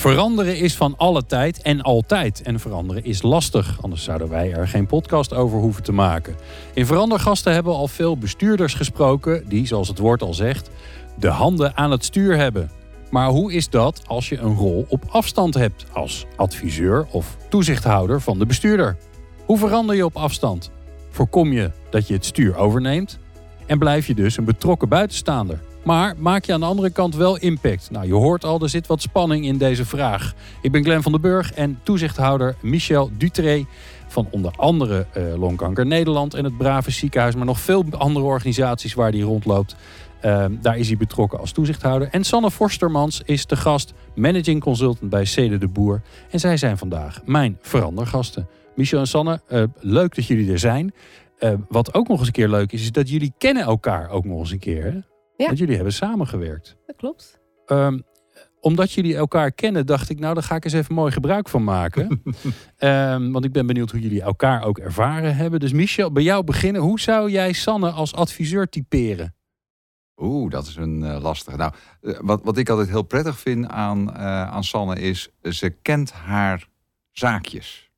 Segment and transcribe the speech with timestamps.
[0.00, 2.42] Veranderen is van alle tijd en altijd.
[2.42, 6.36] En veranderen is lastig, anders zouden wij er geen podcast over hoeven te maken.
[6.74, 10.70] In Verandergasten hebben al veel bestuurders gesproken die, zoals het woord al zegt,
[11.18, 12.70] de handen aan het stuur hebben.
[13.10, 18.20] Maar hoe is dat als je een rol op afstand hebt als adviseur of toezichthouder
[18.20, 18.96] van de bestuurder?
[19.44, 20.70] Hoe verander je op afstand?
[21.10, 23.18] Voorkom je dat je het stuur overneemt
[23.66, 25.60] en blijf je dus een betrokken buitenstaander?
[25.84, 27.90] Maar maak je aan de andere kant wel impact?
[27.90, 30.34] Nou, je hoort al, er zit wat spanning in deze vraag.
[30.62, 33.66] Ik ben Glenn van den Burg en toezichthouder Michel Dutré
[34.06, 38.94] van onder andere uh, Longkanker Nederland en het Brave Ziekenhuis, maar nog veel andere organisaties
[38.94, 39.76] waar hij rondloopt.
[40.24, 42.08] Uh, daar is hij betrokken als toezichthouder.
[42.10, 46.02] En Sanne Forstermans is de gast, managing consultant bij Cede de Boer.
[46.30, 48.48] En zij zijn vandaag mijn verandergasten.
[48.74, 50.94] Michel en Sanne, uh, leuk dat jullie er zijn.
[51.68, 54.38] wat ook nog eens een keer leuk is, is dat jullie kennen elkaar ook nog
[54.38, 54.84] eens een keer.
[54.84, 54.98] Hè?
[55.40, 55.46] Ja.
[55.46, 56.76] Want jullie hebben samengewerkt.
[56.86, 57.40] Dat klopt.
[57.66, 58.02] Um,
[58.60, 61.64] omdat jullie elkaar kennen, dacht ik, nou, daar ga ik eens even mooi gebruik van
[61.64, 62.22] maken.
[62.78, 65.60] um, want ik ben benieuwd hoe jullie elkaar ook ervaren hebben.
[65.60, 66.82] Dus Michel, bij jou beginnen.
[66.82, 69.34] Hoe zou jij Sanne als adviseur typeren?
[70.16, 71.56] Oeh, dat is een uh, lastige.
[71.56, 75.70] Nou, uh, wat, wat ik altijd heel prettig vind aan, uh, aan Sanne is, ze
[75.70, 76.68] kent haar
[77.10, 77.89] zaakjes.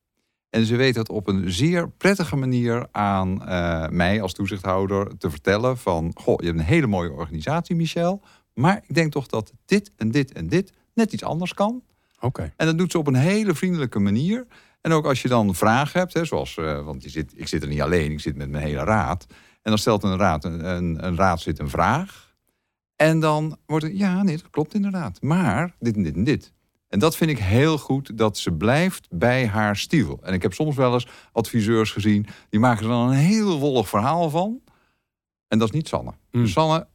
[0.52, 5.30] En ze weet het op een zeer prettige manier aan uh, mij als toezichthouder te
[5.30, 6.10] vertellen van...
[6.14, 8.22] Goh, je hebt een hele mooie organisatie, Michel.
[8.54, 11.82] Maar ik denk toch dat dit en dit en dit net iets anders kan.
[12.16, 12.26] Oké.
[12.26, 12.52] Okay.
[12.56, 14.46] En dat doet ze op een hele vriendelijke manier.
[14.80, 17.62] En ook als je dan vragen hebt, hè, zoals, uh, want je zit, ik zit
[17.62, 19.26] er niet alleen, ik zit met mijn hele raad.
[19.62, 22.34] En dan stelt een raad, een, een, een raad zit een vraag.
[22.96, 25.22] En dan wordt het, ja, nee, dat klopt inderdaad.
[25.22, 26.52] Maar dit en dit en dit.
[26.92, 30.20] En dat vind ik heel goed, dat ze blijft bij haar stiel.
[30.22, 33.88] En ik heb soms wel eens adviseurs gezien, die maken er dan een heel wollig
[33.88, 34.60] verhaal van.
[35.48, 36.12] En dat is niet Sanne.
[36.30, 36.42] Mm.
[36.42, 36.86] Dus Sanne,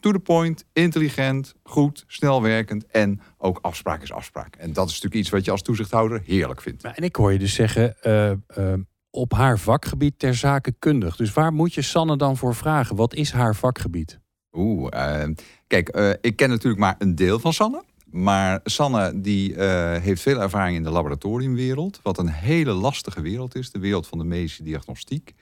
[0.00, 4.56] to the point, intelligent, goed, snelwerkend en ook afspraak is afspraak.
[4.56, 6.82] En dat is natuurlijk iets wat je als toezichthouder heerlijk vindt.
[6.82, 8.74] En ik hoor je dus zeggen, uh, uh,
[9.10, 11.16] op haar vakgebied ter zake kundig.
[11.16, 12.96] Dus waar moet je Sanne dan voor vragen?
[12.96, 14.20] Wat is haar vakgebied?
[14.52, 15.24] Oeh, uh,
[15.66, 15.88] kijk,
[16.20, 17.84] ik ken natuurlijk maar een deel van Sanne.
[18.14, 19.58] Maar Sanne die, uh,
[19.96, 22.00] heeft veel ervaring in de laboratoriumwereld.
[22.02, 23.70] Wat een hele lastige wereld is.
[23.70, 25.34] De wereld van de medische diagnostiek.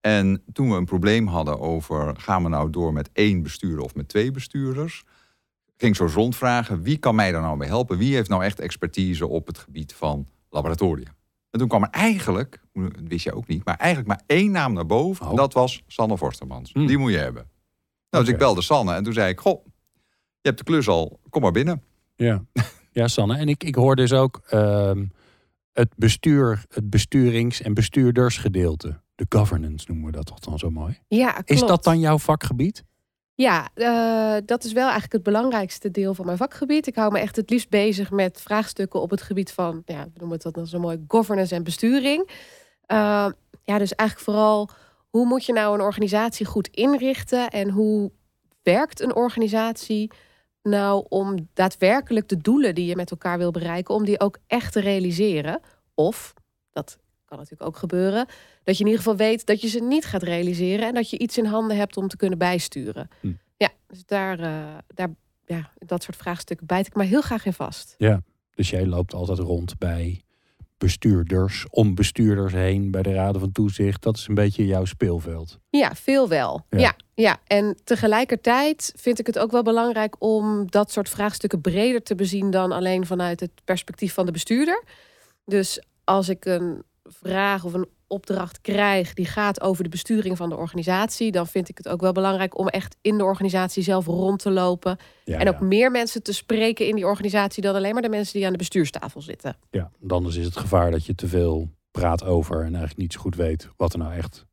[0.00, 2.16] En toen we een probleem hadden over...
[2.16, 5.04] gaan we nou door met één bestuurder of met twee bestuurders...
[5.76, 7.98] ging zo rondvragen, wie kan mij daar nou mee helpen?
[7.98, 11.14] Wie heeft nou echt expertise op het gebied van laboratoria?
[11.50, 13.64] En toen kwam er eigenlijk, dat wist je ook niet...
[13.64, 15.24] maar eigenlijk maar één naam naar boven.
[15.24, 15.30] Oh.
[15.30, 16.72] En dat was Sanne Forstermans.
[16.72, 16.86] Hmm.
[16.86, 17.42] Die moet je hebben.
[17.42, 17.50] Nou,
[18.10, 18.20] okay.
[18.20, 19.40] Dus ik belde Sanne en toen zei ik...
[19.40, 19.64] goh,
[20.40, 21.82] je hebt de klus al, kom maar binnen.
[22.16, 22.44] Ja,
[22.92, 23.36] ja Sanne.
[23.36, 24.90] En ik, ik hoor dus ook uh,
[25.72, 29.00] het bestuur, het besturings- en bestuurdersgedeelte.
[29.14, 30.98] De governance noemen we dat toch dan zo mooi?
[31.08, 31.50] Ja, klopt.
[31.50, 32.84] Is dat dan jouw vakgebied?
[33.34, 36.86] Ja, uh, dat is wel eigenlijk het belangrijkste deel van mijn vakgebied.
[36.86, 40.10] Ik hou me echt het liefst bezig met vraagstukken op het gebied van, ja, we
[40.14, 42.30] noemen het dat dan zo mooi, governance en besturing.
[42.92, 43.28] Uh,
[43.64, 44.68] ja, dus eigenlijk vooral,
[45.10, 48.10] hoe moet je nou een organisatie goed inrichten en hoe
[48.62, 50.10] werkt een organisatie
[50.66, 54.72] nou om daadwerkelijk de doelen die je met elkaar wil bereiken, om die ook echt
[54.72, 55.60] te realiseren?
[55.94, 56.34] Of,
[56.72, 58.26] dat kan natuurlijk ook gebeuren,
[58.62, 61.18] dat je in ieder geval weet dat je ze niet gaat realiseren en dat je
[61.18, 63.08] iets in handen hebt om te kunnen bijsturen.
[63.20, 63.32] Hm.
[63.56, 65.10] Ja, dus daar, uh, daar,
[65.44, 67.94] ja, dat soort vraagstukken bijt ik maar heel graag in vast.
[67.98, 68.22] Ja,
[68.54, 70.22] dus jij loopt altijd rond bij
[70.78, 74.02] bestuurders, om bestuurders heen bij de raden van toezicht.
[74.02, 75.58] Dat is een beetje jouw speelveld.
[75.70, 76.66] Ja, veel wel.
[76.70, 76.78] Ja.
[76.78, 76.94] ja.
[77.14, 82.14] Ja, en tegelijkertijd vind ik het ook wel belangrijk om dat soort vraagstukken breder te
[82.14, 84.82] bezien dan alleen vanuit het perspectief van de bestuurder.
[85.44, 90.48] Dus als ik een vraag of een opdracht krijg die gaat over de besturing van
[90.48, 94.06] de organisatie, dan vind ik het ook wel belangrijk om echt in de organisatie zelf
[94.06, 94.98] rond te lopen.
[95.24, 95.64] Ja, en ook ja.
[95.64, 98.58] meer mensen te spreken in die organisatie dan alleen maar de mensen die aan de
[98.58, 99.56] bestuurstafel zitten.
[99.70, 103.20] Ja, anders is het gevaar dat je te veel praat over en eigenlijk niet zo
[103.20, 104.46] goed weet wat er nou echt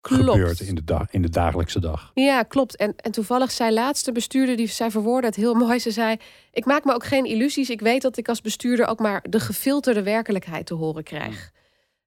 [0.00, 0.30] klopt.
[0.30, 2.10] gebeurt in de, dag, in de dagelijkse dag.
[2.14, 2.76] Ja, klopt.
[2.76, 5.78] En, en toevallig zei laatste bestuurder, die zij verwoordde het heel mooi.
[5.78, 6.16] Ze zei,
[6.52, 7.70] ik maak me ook geen illusies.
[7.70, 11.52] Ik weet dat ik als bestuurder ook maar de gefilterde werkelijkheid te horen krijg.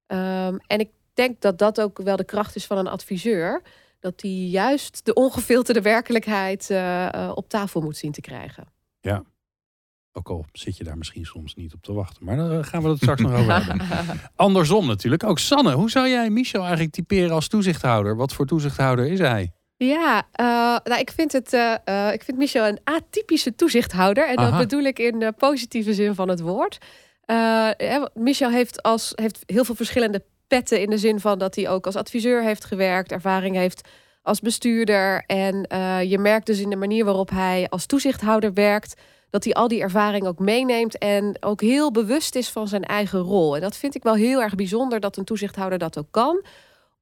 [0.08, 3.62] Um, en ik denk dat dat ook wel de kracht is van een adviseur.
[4.00, 8.68] Dat die juist de ongefilterde werkelijkheid uh, uh, op tafel moet zien te krijgen.
[9.00, 9.24] Ja.
[10.18, 12.26] Ook al zit je daar misschien soms niet op te wachten.
[12.26, 13.88] Maar daar gaan we het straks nog over hebben.
[14.36, 15.24] Andersom natuurlijk.
[15.24, 18.16] Ook Sanne, hoe zou jij Michel eigenlijk typeren als toezichthouder?
[18.16, 19.52] Wat voor toezichthouder is hij?
[19.78, 20.46] Ja, uh,
[20.84, 21.54] nou, ik vind het.
[21.54, 24.28] Uh, uh, ik vind Michel een atypische toezichthouder.
[24.28, 26.78] En dat bedoel ik in de positieve zin van het woord.
[27.26, 31.70] Hè, Michel heeft, als, heeft heel veel verschillende petten in de zin van dat hij
[31.70, 33.88] ook als adviseur heeft gewerkt, ervaring heeft
[34.22, 35.24] als bestuurder.
[35.26, 39.54] En uh, je merkt dus in de manier waarop hij als toezichthouder werkt, dat hij
[39.54, 43.56] al die ervaring ook meeneemt en ook heel bewust is van zijn eigen rol.
[43.56, 46.46] En dat vind ik wel heel erg bijzonder dat een toezichthouder dat ook kan.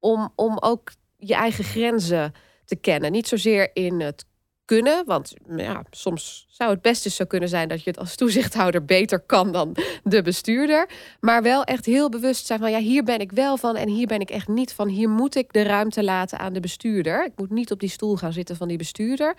[0.00, 2.32] Om, om ook je eigen grenzen
[2.64, 3.12] te kennen.
[3.12, 4.24] Niet zozeer in het
[4.64, 8.16] kunnen, want ja, soms zou het best eens zo kunnen zijn dat je het als
[8.16, 10.88] toezichthouder beter kan dan de bestuurder.
[11.20, 14.06] Maar wel echt heel bewust zijn van ja, hier ben ik wel van en hier
[14.06, 14.88] ben ik echt niet van.
[14.88, 17.24] Hier moet ik de ruimte laten aan de bestuurder.
[17.24, 19.34] Ik moet niet op die stoel gaan zitten van die bestuurder.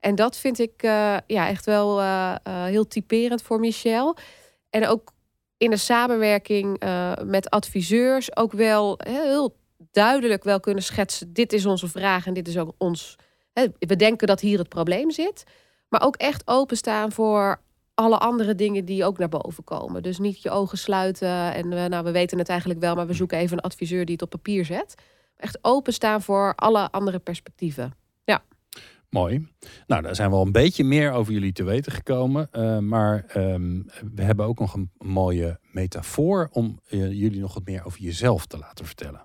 [0.00, 4.16] En dat vind ik uh, ja, echt wel uh, uh, heel typerend voor Michel.
[4.70, 5.12] En ook
[5.56, 6.82] in de samenwerking
[7.24, 9.56] met adviseurs ook wel heel
[9.90, 11.32] duidelijk wel kunnen schetsen.
[11.32, 13.16] Dit is onze vraag en dit is ook ons.
[13.78, 15.44] We denken dat hier het probleem zit.
[15.88, 17.60] Maar ook echt openstaan voor
[17.94, 20.02] alle andere dingen die ook naar boven komen.
[20.02, 23.12] Dus niet je ogen sluiten en we, nou, we weten het eigenlijk wel, maar we
[23.12, 24.94] zoeken even een adviseur die het op papier zet.
[25.36, 27.94] Echt openstaan voor alle andere perspectieven.
[28.24, 28.42] Ja.
[29.10, 29.48] Mooi.
[29.86, 32.48] Nou, daar zijn we al een beetje meer over jullie te weten gekomen.
[32.52, 37.64] Uh, maar um, we hebben ook nog een mooie metafoor om uh, jullie nog wat
[37.64, 39.20] meer over jezelf te laten vertellen.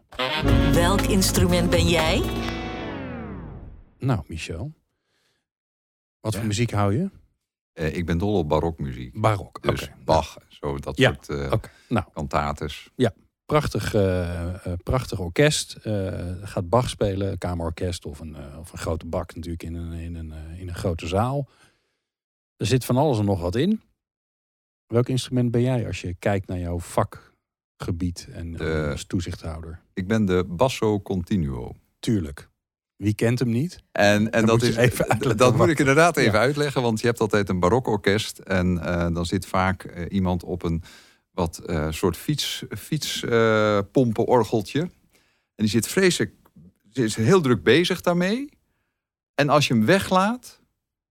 [0.74, 2.22] Welk instrument ben jij?
[4.02, 4.74] Nou, Michel.
[6.20, 6.40] Wat ja.
[6.40, 7.10] voor muziek hou je?
[7.74, 9.22] Uh, ik ben dol op barokmuziek.
[9.22, 9.96] Barok, Dus okay.
[10.04, 11.14] Bach, zo dat ja.
[11.14, 11.72] soort uh, okay.
[11.90, 12.06] nou.
[12.14, 12.90] kantates.
[12.96, 13.14] Ja,
[13.46, 15.78] prachtig, uh, prachtig orkest.
[16.42, 20.34] gaat Bach spelen, kamerorkest of een, of een grote bak natuurlijk in een, in, een,
[20.58, 21.50] in een grote zaal.
[22.56, 23.82] Er zit van alles en nog wat in.
[24.88, 29.82] Welk instrument ben jij als je kijkt naar jouw vakgebied en de, als toezichthouder?
[29.94, 31.76] Ik ben de basso continuo.
[32.00, 32.51] Tuurlijk.
[33.02, 33.84] Wie kent hem niet?
[33.92, 36.40] En, en dat, is, even dat moet ik inderdaad even ja.
[36.40, 40.64] uitleggen, want je hebt altijd een barokorkest en uh, dan zit vaak uh, iemand op
[40.64, 40.84] een
[41.32, 44.80] wat uh, soort fiets, fietspompenorgeltje.
[44.80, 44.92] en
[45.56, 46.34] die zit vreselijk,
[46.94, 48.50] is heel druk bezig daarmee.
[49.36, 50.60] En als je hem weglaat,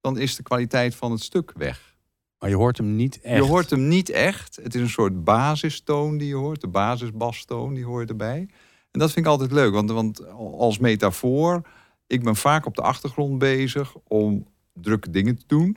[0.00, 1.96] dan is de kwaliteit van het stuk weg.
[2.38, 3.36] Maar je hoort hem niet echt.
[3.36, 4.58] Je hoort hem niet echt.
[4.62, 8.48] Het is een soort basistoon die je hoort, de basisbastoon die hoort erbij.
[8.90, 11.62] En dat vind ik altijd leuk, want, want als metafoor
[12.10, 15.76] ik ben vaak op de achtergrond bezig om drukke dingen te doen.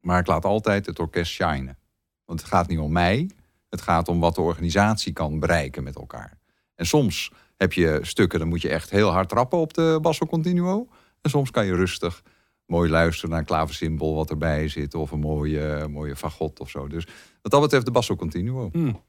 [0.00, 1.78] Maar ik laat altijd het orkest shinen.
[2.24, 3.30] Want het gaat niet om mij.
[3.68, 6.38] Het gaat om wat de organisatie kan bereiken met elkaar.
[6.74, 10.26] En soms heb je stukken, dan moet je echt heel hard trappen op de basso
[10.26, 10.88] continuo.
[11.20, 12.22] En soms kan je rustig
[12.66, 14.94] mooi luisteren naar een klaversymbol wat erbij zit.
[14.94, 16.88] Of een mooie, mooie fagot of zo.
[16.88, 17.06] Dus
[17.42, 18.68] wat dat betreft de basso continuo.
[18.72, 19.02] Hmm.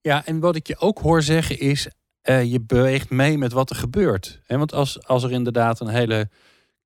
[0.00, 1.88] Ja, en wat ik je ook hoor zeggen is...
[2.28, 4.40] Uh, je beweegt mee met wat er gebeurt.
[4.44, 6.28] He, want als, als er inderdaad een hele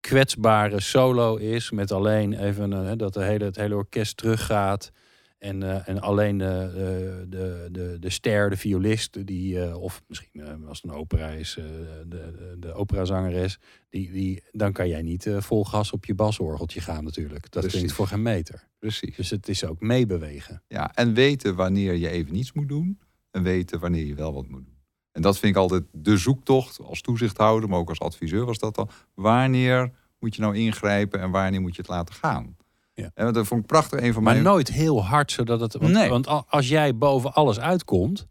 [0.01, 4.93] kwetsbare solo is, met alleen even uh, dat de hele, het hele orkest teruggaat.
[5.39, 10.83] En, uh, en alleen de, de, de, de ster, de violist, die, of misschien als
[10.83, 15.65] het een opera is, de, de, de operazangeres, die, die, dan kan jij niet vol
[15.65, 17.43] gas op je basorgeltje gaan natuurlijk.
[17.43, 17.73] Dat Precies.
[17.73, 18.69] klinkt voor geen meter.
[18.79, 19.17] Precies.
[19.17, 20.63] Dus het is ook meebewegen.
[20.69, 22.99] Ja, en weten wanneer je even niets moet doen
[23.31, 24.76] en weten wanneer je wel wat moet doen.
[25.17, 28.75] En dat vind ik altijd de zoektocht als toezichthouder, maar ook als adviseur was dat
[28.75, 28.89] dan.
[29.15, 32.57] Wanneer moet je nou ingrijpen en wanneer moet je het laten gaan?
[32.95, 33.11] Ja.
[33.15, 34.01] En dat vond ik prachtig.
[34.01, 34.45] Een van maar mijn...
[34.45, 35.77] nooit heel hard, zodat het.
[35.77, 36.09] Want, Nee.
[36.09, 38.27] want als jij boven alles uitkomt,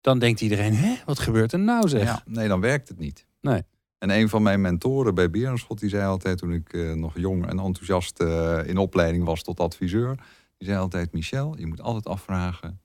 [0.00, 2.02] dan denkt iedereen: hè, wat gebeurt er nou zeg?
[2.02, 3.26] Ja, nee, dan werkt het niet.
[3.40, 3.62] Nee.
[3.98, 7.46] En een van mijn mentoren bij Berenschot, die zei altijd toen ik uh, nog jong
[7.46, 10.16] en enthousiast uh, in opleiding was tot adviseur,
[10.56, 12.80] die zei altijd: Michel, je moet altijd afvragen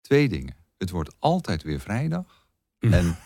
[0.00, 0.56] twee dingen.
[0.78, 2.37] Het wordt altijd weer vrijdag.
[2.78, 3.16] En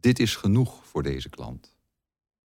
[0.00, 1.76] dit is genoeg voor deze klant.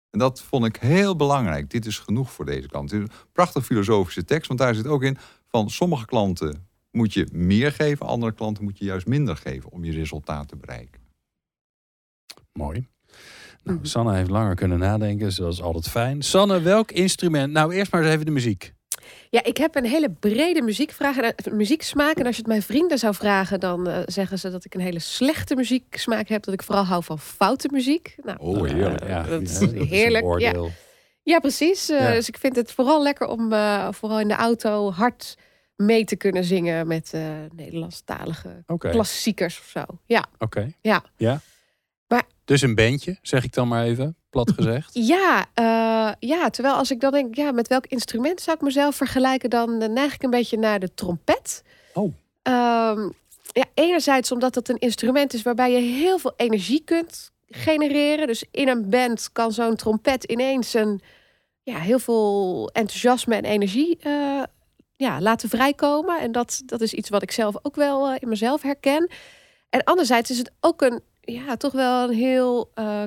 [0.10, 1.70] En dat vond ik heel belangrijk.
[1.70, 2.92] Dit is genoeg voor deze klant.
[2.92, 5.18] Het is een prachtig filosofische tekst, want daar zit ook in
[5.48, 9.84] van sommige klanten moet je meer geven, andere klanten moet je juist minder geven om
[9.84, 11.02] je resultaat te bereiken.
[12.54, 12.88] Mooi.
[13.64, 16.22] Nou, Sanne heeft langer kunnen nadenken, zoals altijd fijn.
[16.22, 17.54] Sanne, welk instrument?
[17.54, 18.74] Nou, eerst maar eens even de muziek.
[19.30, 22.16] Ja, ik heb een hele brede muziekvraag, en, muzieksmaak.
[22.16, 24.82] En als je het mijn vrienden zou vragen, dan uh, zeggen ze dat ik een
[24.82, 26.44] hele slechte muzieksmaak heb.
[26.44, 28.16] Dat ik vooral hou van foute muziek.
[28.24, 29.04] Nou, oh, heerlijk.
[29.04, 30.26] Uh, ja, dat is heerlijk.
[30.26, 30.68] Dat is ja.
[31.24, 31.90] ja, precies.
[31.90, 32.12] Uh, ja.
[32.12, 35.38] Dus ik vind het vooral lekker om uh, vooral in de auto hard
[35.76, 37.22] mee te kunnen zingen met uh,
[37.56, 38.92] Nederlandstalige okay.
[38.92, 39.84] klassiekers of zo.
[40.06, 40.26] Ja.
[40.34, 40.44] Oké.
[40.44, 40.76] Okay.
[40.82, 41.04] Ja.
[41.16, 41.42] ja.
[42.08, 44.16] Maar, dus een bandje, zeg ik dan maar even.
[44.32, 44.90] Plat gezegd.
[45.14, 48.96] Ja, uh, ja, terwijl als ik dan denk, ja, met welk instrument zou ik mezelf
[48.96, 51.64] vergelijken, dan neig ik een beetje naar de trompet.
[51.94, 52.14] Oh.
[52.44, 53.14] Um,
[53.52, 58.28] ja, enerzijds omdat het een instrument is waarbij je heel veel energie kunt genereren.
[58.28, 61.02] Dus in een band kan zo'n trompet ineens een,
[61.64, 64.44] ja, heel veel enthousiasme en energie uh,
[64.96, 66.20] ja, laten vrijkomen.
[66.20, 69.12] En dat, dat is iets wat ik zelf ook wel uh, in mezelf herken.
[69.70, 73.04] En anderzijds is het ook een, ja, toch wel een heel uh,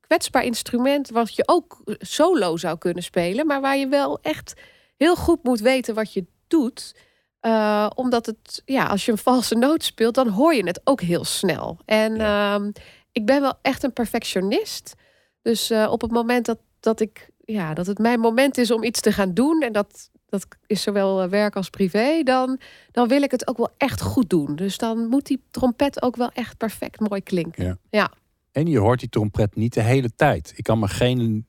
[0.00, 1.10] kwetsbaar instrument.
[1.10, 3.46] Wat je ook solo zou kunnen spelen.
[3.46, 4.54] Maar waar je wel echt
[4.96, 6.94] heel goed moet weten wat je doet.
[7.40, 11.00] Uh, omdat het, ja, als je een valse noot speelt, dan hoor je het ook
[11.00, 11.78] heel snel.
[11.84, 12.58] En ja.
[12.58, 12.66] uh,
[13.12, 14.94] ik ben wel echt een perfectionist.
[15.42, 18.82] Dus uh, op het moment dat, dat ik, ja, dat het mijn moment is om
[18.82, 19.62] iets te gaan doen.
[19.62, 22.22] En dat, dat is zowel werk als privé.
[22.22, 22.60] Dan,
[22.90, 24.56] dan wil ik het ook wel echt goed doen.
[24.56, 27.64] Dus dan moet die trompet ook wel echt perfect mooi klinken.
[27.64, 27.76] Ja.
[27.90, 28.10] ja.
[28.54, 30.52] En je hoort die trompet niet de hele tijd.
[30.56, 31.48] Ik kan me geen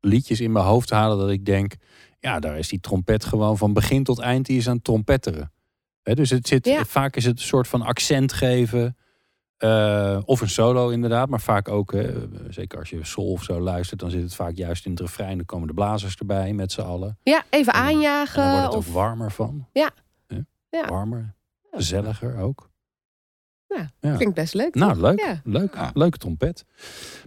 [0.00, 1.74] liedjes in mijn hoofd halen dat ik denk
[2.18, 5.52] ja, daar is die trompet gewoon van begin tot eind die is aan het trompetteren.
[6.02, 6.84] He, dus het zit, Ja.
[6.84, 8.96] vaak is het een soort van accent geven.
[9.56, 12.12] eh, of een solo inderdaad, maar vaak ook, hè,
[12.50, 15.36] zeker als je soul of zo luistert, dan zit het vaak juist in het refrein.
[15.36, 17.18] Dan komen de blazers erbij met z'n allen.
[17.22, 18.42] Ja, even En aanjagen.
[18.42, 19.68] En dan wordt het of, ook warmer van.
[19.72, 19.90] Ja.
[20.70, 20.88] Ja.
[20.88, 21.34] Warmer,
[21.70, 22.70] gezelliger ook.
[23.74, 24.16] Ja, Ja.
[24.16, 24.74] Klinkt best leuk.
[24.74, 25.02] Nou, toch?
[25.02, 25.20] leuk.
[25.20, 25.40] Ja.
[25.44, 25.74] Leuk.
[25.74, 25.90] Ja.
[25.94, 26.64] Leuke trompet.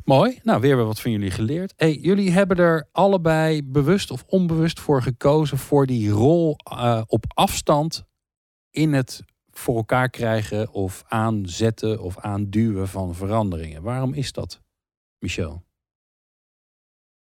[0.04, 0.40] Mooi.
[0.44, 1.74] Nou, weer wat van jullie geleerd.
[1.76, 7.26] Hey, jullie hebben er allebei bewust of onbewust voor gekozen voor die rol eh, op
[7.28, 8.04] afstand
[8.70, 13.82] in het voor elkaar krijgen of aanzetten of aanduwen van veranderingen.
[13.82, 14.62] Waarom is dat,
[15.20, 15.64] Michel?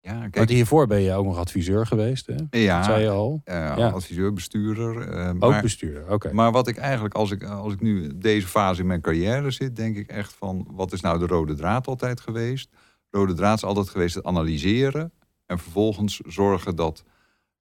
[0.05, 2.35] Ja, Want kijk, hiervoor ben je ook nog adviseur geweest, hè?
[2.35, 3.41] Dat ja, zei je al.
[3.45, 3.91] eh, Ja.
[3.91, 5.09] adviseur, bestuurder.
[5.09, 6.11] eh, Ook maar, bestuurder.
[6.13, 6.33] Oké.
[6.33, 9.77] maar wat ik eigenlijk, als ik, als ik nu deze fase in mijn carrière zit,
[9.77, 12.71] denk ik echt van, wat is nou de rode draad altijd geweest?
[13.11, 15.13] Rode draad is altijd geweest het analyseren
[15.47, 17.05] en vervolgens zorgen dat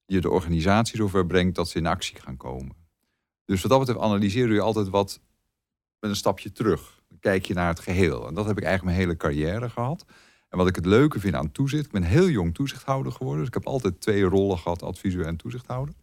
[0.06, 2.76] je de organisatie zover brengt dat ze in actie gaan komen.
[3.44, 5.20] Dus wat dat betreft analyseer je altijd wat
[6.00, 7.02] met een stapje terug.
[7.08, 8.26] Dan kijk je naar het geheel.
[8.28, 10.04] En dat heb ik eigenlijk mijn hele carrière gehad.
[10.52, 13.38] En wat ik het leuke vind aan toezicht, ik ben heel jong toezichthouder geworden.
[13.38, 15.94] Dus ik heb altijd twee rollen gehad, adviseur en toezichthouder.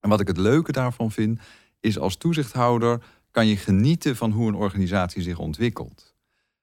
[0.00, 1.40] En wat ik het leuke daarvan vind,
[1.80, 6.14] is als toezichthouder kan je genieten van hoe een organisatie zich ontwikkelt.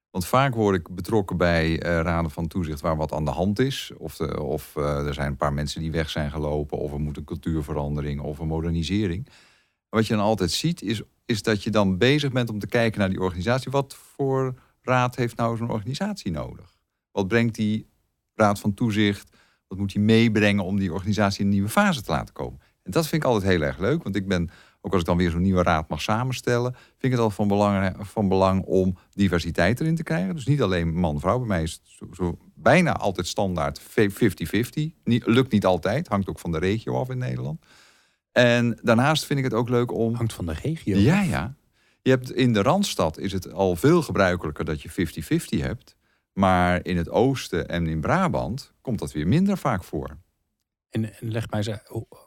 [0.10, 3.60] Want vaak word ik betrokken bij eh, raden van toezicht waar wat aan de hand
[3.60, 3.92] is.
[3.98, 6.78] Of, de- of eh, er zijn een paar mensen die weg zijn gelopen.
[6.78, 9.28] Of er moet een cultuurverandering of een modernisering.
[9.90, 13.00] Wat je dan altijd ziet is, is dat je dan bezig bent om te kijken
[13.00, 13.72] naar die organisatie.
[13.72, 16.80] Wat voor raad heeft nou zo'n organisatie nodig?
[17.12, 17.88] Wat brengt die
[18.36, 19.30] raad van toezicht?
[19.68, 22.60] Wat moet die meebrengen om die organisatie in een nieuwe fase te laten komen?
[22.84, 24.04] En dat vind ik altijd heel erg leuk.
[24.04, 24.50] Want ik ben,
[24.82, 27.48] ook als ik dan weer zo'n nieuwe raad mag samenstellen, vind ik het altijd van
[27.48, 30.36] belang, van belang om diversiteit erin te krijgen.
[30.36, 31.38] Dus niet alleen man-vrouw.
[31.38, 33.84] Bij mij is het zo, zo bijna altijd standaard 50-50.
[35.04, 37.62] Niet- Lukt niet altijd, hangt ook van de regio af in Nederland.
[38.32, 40.98] En daarnaast vind ik het ook leuk om Hangt van de regio.
[40.98, 41.56] ja, ja.
[42.02, 45.96] Je hebt in de Randstad is het al veel gebruikelijker dat je 50-50 hebt.
[46.34, 50.18] Maar in het oosten en in Brabant komt dat weer minder vaak voor.
[50.90, 51.80] En, en leg mij eens,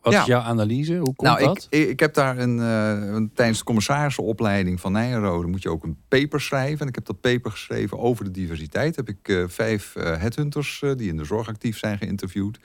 [0.03, 0.21] wat Ja.
[0.21, 0.95] is jouw analyse?
[0.95, 1.67] Hoe komt nou, dat?
[1.71, 5.69] ik, ik, ik heb daar een, eh, een tijdens de commissarissenopleiding van Nijenrode moet je
[5.71, 6.81] ook een paper schrijven.
[6.81, 8.97] En ik heb dat paper geschreven over de diversiteit.
[8.97, 12.59] Heb ik eh, vijf eh, headhunters eh, die in de zorg actief zijn geïnterviewd.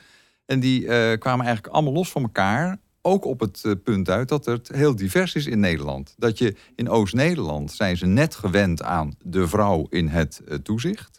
[0.46, 2.78] En die eh, kwamen eigenlijk allemaal los van elkaar.
[3.02, 6.14] Ook op het punt uit dat het heel divers is in Nederland.
[6.18, 11.19] Dat je in Oost-Nederland zijn ze net gewend aan de vrouw in het toezicht.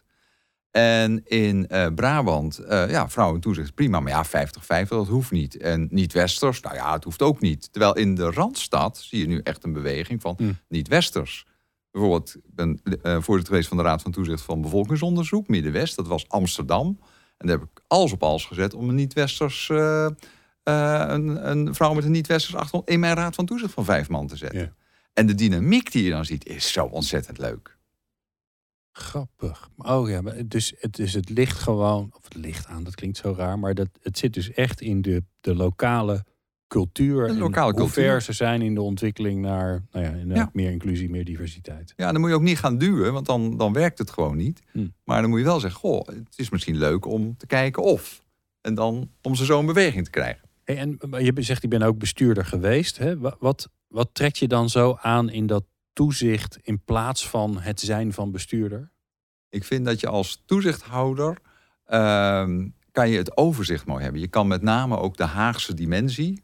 [0.71, 4.01] En in eh, Brabant, eh, ja, vrouw in toezicht prima.
[4.01, 5.57] Maar ja, 50-50, dat hoeft niet.
[5.57, 7.73] En niet-westers, nou ja, het hoeft ook niet.
[7.73, 10.59] Terwijl in de Randstad zie je nu echt een beweging van Hmm.
[10.69, 11.47] niet-westers.
[11.91, 15.97] Bijvoorbeeld, ik ben eh voorzitter geweest van de Raad van Toezicht van Bevolkingsonderzoek, Middenwest.
[15.97, 16.99] Dat was Amsterdam.
[17.37, 19.69] En daar heb ik alles op alles gezet om een niet-westers...
[19.69, 24.27] een, een vrouw met een niet-westers achtergrond in mijn Raad van Toezicht van vijf man
[24.27, 24.75] te zetten.
[25.15, 27.79] En de dynamiek die je dan ziet, is zo ontzettend leuk.
[28.93, 29.69] Grappig.
[29.77, 33.35] Oh ja, dus het, dus het ligt gewoon, of het ligt aan, dat klinkt zo
[33.37, 36.25] raar, maar dat, het zit dus echt in de, de lokale
[36.69, 37.27] cultuur.
[37.27, 37.93] De lokale hoe cultuur.
[38.05, 41.93] ver ze zijn in de ontwikkeling naar nou ja, meer inclusie, meer diversiteit.
[41.97, 44.61] Ja, dan moet je ook niet gaan duwen, want dan, dan werkt het gewoon niet.
[44.73, 44.87] Hm.
[45.05, 48.25] Maar dan moet je wel zeggen, goh, het is misschien leuk om te kijken of.
[48.61, 50.49] En dan om ze zo in beweging te krijgen.
[50.65, 52.99] Hey, en je zegt, ik ben ook bestuurder geweest.
[52.99, 53.19] Hè?
[53.19, 57.81] Wa- Wat, wat trekt je dan zo aan in dat toezicht in plaats van het
[57.81, 58.91] zijn van bestuurder?
[59.49, 61.39] Ik vind dat je als toezichthouder
[61.85, 64.21] ehm, kan je het overzicht mooi hebben.
[64.21, 66.43] Je kan met name ook de Haagse dimensie.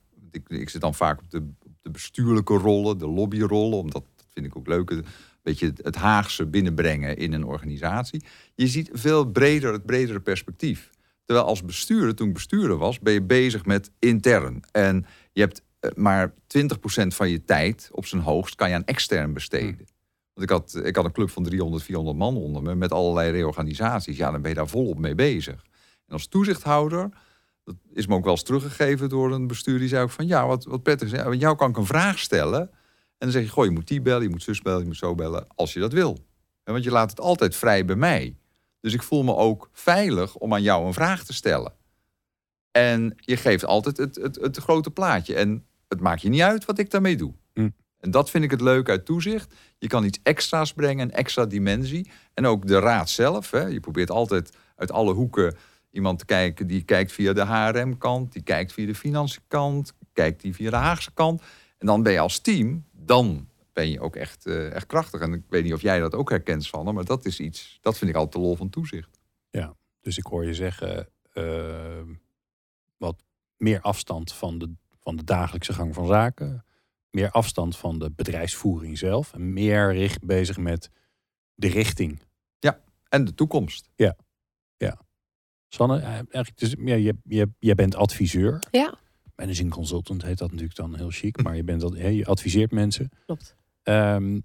[0.48, 1.50] Ik, zit dan vaak op de,
[1.82, 5.02] de bestuurlijke rollen, de lobbyrollen, omdat dat vind ik ook leuk.
[5.42, 8.24] beetje het Haagse binnenbrengen in een organisatie.
[8.54, 10.90] Je ziet veel breder het bredere perspectief.
[11.24, 14.62] Terwijl als bestuurder, toen ik bestuurder was, ben je bezig met intern.
[14.72, 15.62] En je hebt
[15.94, 16.34] maar 20%
[17.06, 19.86] van je tijd op zijn hoogst kan je aan extern besteden.
[20.34, 23.30] Want ik had, ik had een club van 300, 400 man onder me met allerlei
[23.30, 24.16] reorganisaties.
[24.16, 25.64] Ja, dan ben je daar volop mee bezig.
[26.06, 27.08] En als toezichthouder,
[27.64, 30.46] dat is me ook wel eens teruggegeven door een bestuur die zei ook van ja,
[30.46, 31.18] wat, wat prettig is.
[31.18, 32.60] Aan jou kan ik een vraag stellen.
[32.60, 32.72] En
[33.18, 35.14] dan zeg je, goh, je moet die bellen, je moet zus bellen, je moet zo
[35.14, 36.18] bellen, als je dat wil.
[36.64, 38.36] Want je laat het altijd vrij bij mij.
[38.80, 41.72] Dus ik voel me ook veilig om aan jou een vraag te stellen.
[42.76, 45.34] En je geeft altijd het, het, het grote plaatje.
[45.34, 47.32] En het maakt je niet uit wat ik daarmee doe.
[47.52, 47.68] Hm.
[48.00, 49.54] En dat vind ik het leuk uit toezicht.
[49.78, 52.10] Je kan iets extra's brengen, een extra dimensie.
[52.34, 53.50] En ook de raad zelf.
[53.50, 53.60] Hè.
[53.66, 55.56] Je probeert altijd uit alle hoeken
[55.90, 60.54] iemand te kijken die kijkt via de HRM-kant, die kijkt via de financiënkant, kijkt die
[60.54, 61.42] via de Haagse kant.
[61.78, 65.20] En dan ben je als team, dan ben je ook echt, eh, echt krachtig.
[65.20, 67.98] En ik weet niet of jij dat ook herkent, van, maar dat is iets, dat
[67.98, 69.20] vind ik altijd de lol van toezicht.
[69.50, 71.44] Ja, dus ik hoor je zeggen, uh,
[72.96, 73.22] wat
[73.56, 74.72] meer afstand van de,
[75.02, 76.64] van de dagelijkse gang van zaken,
[77.10, 80.90] meer afstand van de bedrijfsvoering zelf en meer richt bezig met
[81.54, 82.22] de richting.
[82.58, 83.88] Ja, en de toekomst.
[83.94, 84.16] Ja,
[84.76, 85.00] ja.
[85.68, 88.62] Sanne, eh, eigenlijk, dus, ja, je, je, je bent adviseur.
[88.70, 88.94] Ja.
[89.36, 93.10] Managing consultant heet dat natuurlijk dan heel chic, maar je, bent dat, je adviseert mensen.
[93.24, 93.56] Klopt.
[93.82, 94.44] Um,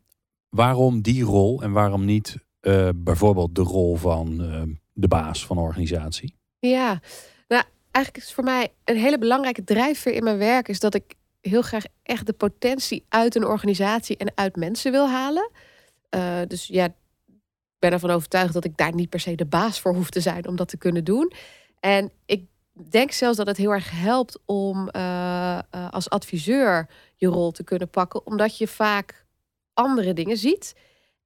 [0.50, 4.62] waarom die rol en waarom niet uh, bijvoorbeeld de rol van uh,
[4.94, 6.36] de baas van een organisatie?
[6.60, 7.02] Ja,
[7.48, 11.16] nou eigenlijk is voor mij een hele belangrijke drijfveer in mijn werk is dat ik
[11.42, 15.52] heel graag echt de potentie uit een organisatie en uit mensen wil halen.
[16.16, 16.94] Uh, dus ja, ik
[17.80, 20.48] ben ervan overtuigd dat ik daar niet per se de baas voor hoef te zijn
[20.48, 21.32] om dat te kunnen doen.
[21.80, 22.46] En ik
[22.90, 27.64] denk zelfs dat het heel erg helpt om uh, uh, als adviseur je rol te
[27.64, 29.26] kunnen pakken, omdat je vaak
[29.74, 30.76] andere dingen ziet.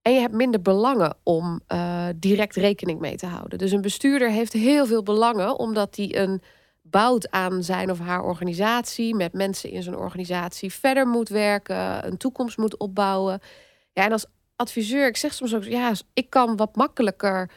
[0.05, 3.57] En je hebt minder belangen om uh, direct rekening mee te houden.
[3.57, 6.41] Dus een bestuurder heeft heel veel belangen, omdat hij een
[6.81, 12.17] bouwt aan zijn of haar organisatie, met mensen in zijn organisatie verder moet werken, een
[12.17, 13.39] toekomst moet opbouwen.
[13.93, 17.49] Ja, en als adviseur, ik zeg soms ook, ja, ik kan wat makkelijker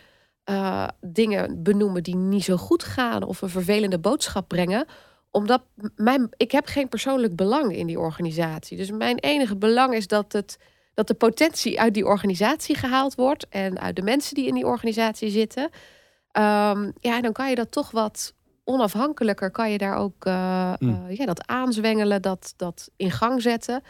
[0.51, 4.87] uh, dingen benoemen die niet zo goed gaan of een vervelende boodschap brengen
[5.31, 5.63] omdat
[5.97, 8.77] mijn, ik heb geen persoonlijk belang in die organisatie.
[8.77, 10.59] Dus mijn enige belang is dat, het,
[10.99, 13.49] dat de potentie uit die organisatie gehaald wordt.
[13.49, 15.63] En uit de mensen die in die organisatie zitten.
[15.63, 18.35] Um, ja, dan kan je dat toch wat
[18.65, 19.51] onafhankelijker.
[19.51, 21.07] Kan je daar ook uh, mm.
[21.09, 23.83] uh, ja, dat aanzwengelen, dat, dat in gang zetten.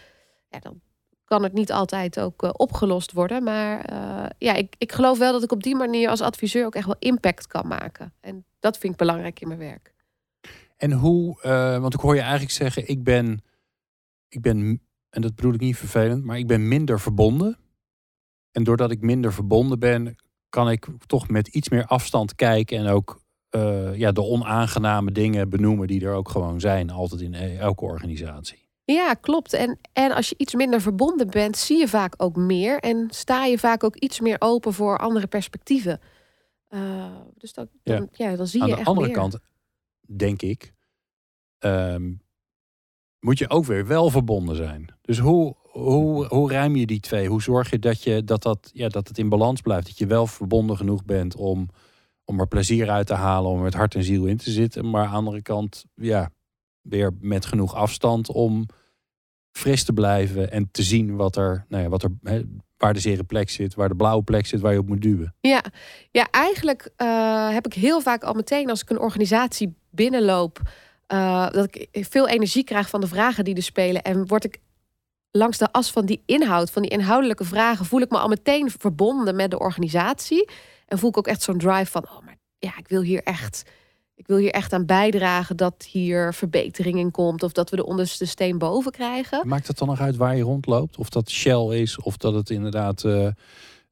[0.48, 0.80] Ja, dan
[1.24, 3.42] kan het niet altijd ook uh, opgelost worden.
[3.42, 3.92] Maar
[4.38, 6.96] ja, ik, ik geloof wel dat ik op die manier als adviseur ook echt wel
[6.98, 8.12] impact kan maken.
[8.20, 9.94] En dat vind ik belangrijk in mijn werk.
[10.76, 11.38] En hoe,
[11.80, 13.42] want ik hoor je eigenlijk zeggen, ik ben,
[14.28, 17.58] ik ben, en dat bedoel ik niet vervelend, maar ik ben minder verbonden.
[18.50, 20.16] En doordat ik minder verbonden ben,
[20.48, 25.48] kan ik toch met iets meer afstand kijken en ook uh, ja, de onaangename dingen
[25.48, 28.68] benoemen die er ook gewoon zijn, altijd in e-, elke organisatie.
[28.84, 29.52] Ja, klopt.
[29.52, 33.44] En, en als je iets minder verbonden bent, zie je vaak ook meer en sta
[33.44, 36.00] je vaak ook iets meer open voor andere perspectieven.
[36.70, 38.30] Uh, dus dat, dan, ja.
[38.30, 38.36] ja.
[38.36, 39.16] dan zie je Aan de echt andere meer.
[39.16, 39.38] kant,
[40.00, 40.72] denk ik,
[41.58, 42.20] um,
[43.20, 44.94] moet je ook weer wel verbonden zijn.
[45.02, 47.28] Dus hoe, hoe, hoe ruim je die twee?
[47.28, 49.86] Hoe zorg je dat, je dat, dat, ja, dat het in balans blijft?
[49.86, 51.68] Dat je wel verbonden genoeg bent om,
[52.24, 54.90] om er plezier uit te halen, om met hart en ziel in te zitten.
[54.90, 56.30] Maar aan de andere kant, ja,
[56.82, 58.66] weer met genoeg afstand om
[59.50, 62.10] fris te blijven en te zien wat er, nou ja, wat er
[62.76, 65.34] waar de zere plek zit, waar de blauwe plek zit, waar je op moet duwen.
[65.40, 65.64] Ja,
[66.10, 70.60] ja eigenlijk uh, heb ik heel vaak al meteen als ik een organisatie binnenloop,
[71.12, 74.02] uh, dat ik veel energie krijg van de vragen die er spelen.
[74.02, 74.60] En word ik
[75.30, 78.70] langs de as van die inhoud, van die inhoudelijke vragen, voel ik me al meteen
[78.78, 80.48] verbonden met de organisatie.
[80.86, 83.62] En voel ik ook echt zo'n drive van, oh, maar ja, ik wil hier echt.
[84.14, 87.42] Ik wil hier echt aan bijdragen dat hier verbetering in komt.
[87.42, 89.48] Of dat we de onderste steen boven krijgen.
[89.48, 90.96] Maakt het dan nog uit waar je rondloopt?
[90.96, 93.28] Of dat Shell is, of dat het inderdaad uh,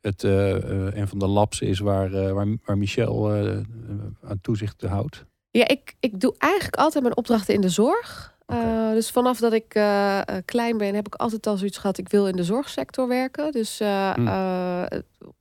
[0.01, 0.49] het, uh,
[0.95, 3.31] een van de labs is waar, waar, waar Michel
[4.23, 5.25] aan toezicht houdt?
[5.57, 8.35] Ja, ik, ik doe eigenlijk altijd mijn opdrachten in de zorg.
[8.47, 8.89] Okay.
[8.89, 11.99] Uh, dus vanaf dat ik uh, klein ben, heb ik altijd al zoiets gehad.
[11.99, 13.53] Ik wil in de zorgsector werken.
[13.53, 14.25] Dus uh, hmm.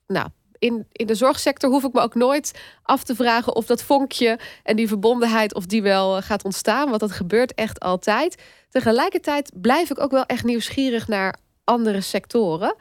[0.07, 0.27] nou,
[0.59, 4.39] in, in de zorgsector hoef ik me ook nooit af te vragen of dat vonkje
[4.63, 6.87] en die verbondenheid of die wel gaat ontstaan.
[6.87, 8.43] Want dat gebeurt echt altijd.
[8.69, 12.75] Tegelijkertijd blijf ik ook wel echt nieuwsgierig naar andere sectoren.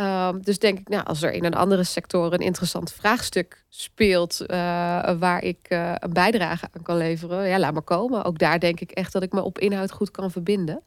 [0.00, 4.40] Um, dus denk ik, nou, als er in een andere sector een interessant vraagstuk speelt
[4.40, 4.46] uh,
[5.18, 8.24] waar ik uh, een bijdrage aan kan leveren, ja, laat maar komen.
[8.24, 10.82] Ook daar denk ik echt dat ik me op inhoud goed kan verbinden.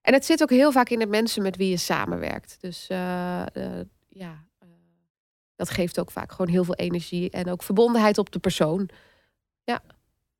[0.00, 2.56] En het zit ook heel vaak in de mensen met wie je samenwerkt.
[2.60, 3.44] Dus uh,
[4.08, 4.44] ja,
[5.56, 8.88] dat geeft ook vaak gewoon heel veel energie en ook verbondenheid op de persoon.
[9.64, 9.82] Ja.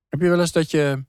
[0.09, 1.05] Heb je wel eens dat je,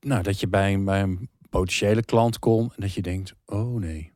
[0.00, 4.13] nou, dat je bij bij een potentiële klant komt en dat je denkt: oh nee,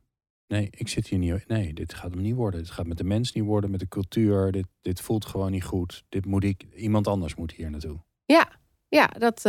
[0.49, 1.47] nee, ik zit hier niet.
[1.47, 2.59] Nee, dit gaat hem niet worden.
[2.59, 4.51] Dit gaat met de mens niet worden, met de cultuur.
[4.51, 6.03] Dit, dit voelt gewoon niet goed.
[6.09, 7.99] Dit moet ik, iemand anders moet hier naartoe.
[8.25, 8.49] Ja,
[8.87, 9.41] ja dat,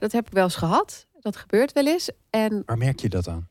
[0.00, 1.06] dat heb ik wel eens gehad.
[1.20, 2.10] Dat gebeurt wel eens.
[2.30, 3.48] En Waar merk je dat aan?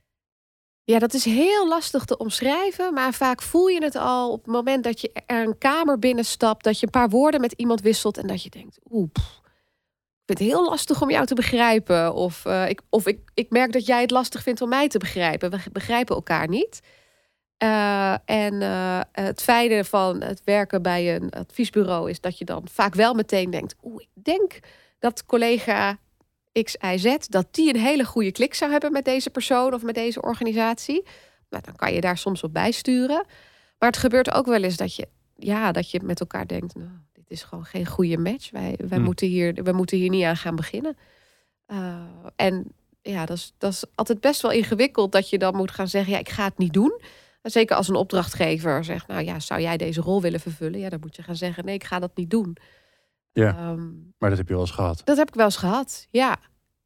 [0.83, 2.93] Ja, dat is heel lastig te omschrijven.
[2.93, 6.63] Maar vaak voel je het al op het moment dat je er een kamer binnenstapt.
[6.63, 8.17] Dat je een paar woorden met iemand wisselt.
[8.17, 12.13] En dat je denkt, oeh, ik vind het heel lastig om jou te begrijpen.
[12.13, 14.97] Of, uh, ik, of ik, ik merk dat jij het lastig vindt om mij te
[14.97, 15.51] begrijpen.
[15.51, 16.79] We begrijpen elkaar niet.
[17.63, 22.67] Uh, en uh, het fijne van het werken bij een adviesbureau is dat je dan
[22.71, 24.59] vaak wel meteen denkt: Oeh, ik denk
[24.99, 25.97] dat collega
[26.63, 29.83] X, Y, Z, dat die een hele goede klik zou hebben met deze persoon of
[29.83, 31.03] met deze organisatie.
[31.49, 33.25] Nou, dan kan je daar soms op bijsturen.
[33.79, 36.89] Maar het gebeurt ook wel eens dat je, ja, dat je met elkaar denkt: Nou,
[37.13, 38.51] dit is gewoon geen goede match.
[38.51, 39.03] Wij, wij, Hm.
[39.03, 40.97] moeten, hier, wij moeten hier niet aan gaan beginnen.
[41.67, 41.95] Uh,
[42.35, 45.87] en ja, dat is, dat is altijd best wel ingewikkeld dat je dan moet gaan
[45.87, 47.01] zeggen: Ja, ik ga het niet doen.
[47.41, 50.79] Zeker als een opdrachtgever zegt, nou ja, zou jij deze rol willen vervullen?
[50.79, 52.57] Ja, dan moet je gaan zeggen, nee, ik ga dat niet doen.
[53.31, 55.01] Ja, um, maar dat heb je wel eens gehad.
[55.03, 56.37] Dat heb ik wel eens gehad, ja.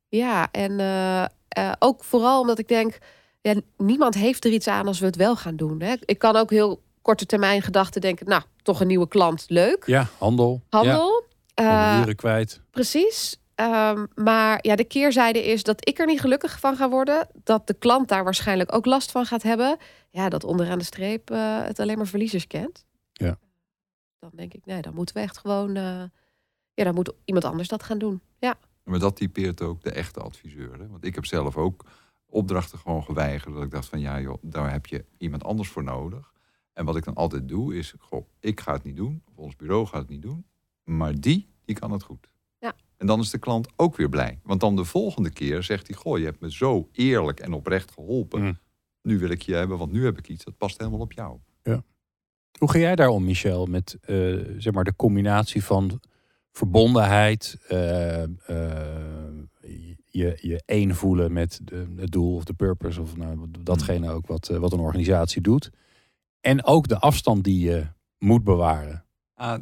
[0.09, 1.25] Ja, en uh,
[1.57, 2.97] uh, ook vooral omdat ik denk,
[3.41, 5.81] ja, niemand heeft er iets aan als we het wel gaan doen.
[5.81, 5.93] Hè?
[6.05, 9.83] Ik kan ook heel korte termijn gedachten denken, nou, toch een nieuwe klant, leuk.
[9.85, 10.61] Ja, handel.
[10.69, 11.23] Handel.
[11.53, 11.95] Ja.
[11.95, 12.61] Uh, uren kwijt.
[12.71, 13.39] Precies.
[13.55, 17.27] Um, maar ja, de keerzijde is dat ik er niet gelukkig van ga worden.
[17.43, 19.77] Dat de klant daar waarschijnlijk ook last van gaat hebben.
[20.11, 22.85] Ja, dat onderaan de streep uh, het alleen maar verliezers kent.
[23.13, 23.37] Ja.
[24.19, 25.77] Dan denk ik, nee, dan moeten we echt gewoon.
[25.77, 26.03] Uh,
[26.73, 28.21] ja, dan moet iemand anders dat gaan doen.
[28.37, 28.59] Ja.
[28.83, 30.79] Maar dat typeert ook de echte adviseur.
[30.79, 30.87] Hè?
[30.87, 31.85] Want ik heb zelf ook
[32.25, 33.53] opdrachten gewoon geweigerd.
[33.53, 36.33] Dat ik dacht van ja, joh, daar heb je iemand anders voor nodig.
[36.73, 39.21] En wat ik dan altijd doe is, goh, ik ga het niet doen.
[39.25, 40.45] Of ons bureau gaat het niet doen.
[40.83, 42.29] Maar die, die kan het goed.
[42.59, 42.75] Ja.
[42.97, 44.39] En dan is de klant ook weer blij.
[44.43, 47.91] Want dan de volgende keer zegt hij: Goh, je hebt me zo eerlijk en oprecht
[47.91, 48.41] geholpen.
[48.41, 48.59] Mm.
[49.01, 51.39] Nu wil ik je hebben, want nu heb ik iets dat past helemaal op jou.
[51.63, 51.83] Ja.
[52.57, 56.01] Hoe ga jij daarom, Michel, met uh, zeg maar de combinatie van
[56.51, 58.27] verbondenheid, uh, uh,
[60.07, 64.27] je, je één voelen met de, het doel of de purpose of nou, datgene ook
[64.27, 65.71] wat, wat een organisatie doet,
[66.39, 67.87] en ook de afstand die je
[68.17, 69.05] moet bewaren?
[69.33, 69.61] Ah,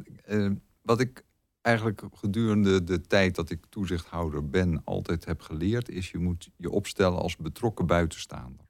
[0.81, 1.23] wat ik
[1.61, 6.69] eigenlijk gedurende de tijd dat ik toezichthouder ben altijd heb geleerd, is je moet je
[6.69, 8.65] opstellen als betrokken buitenstaander.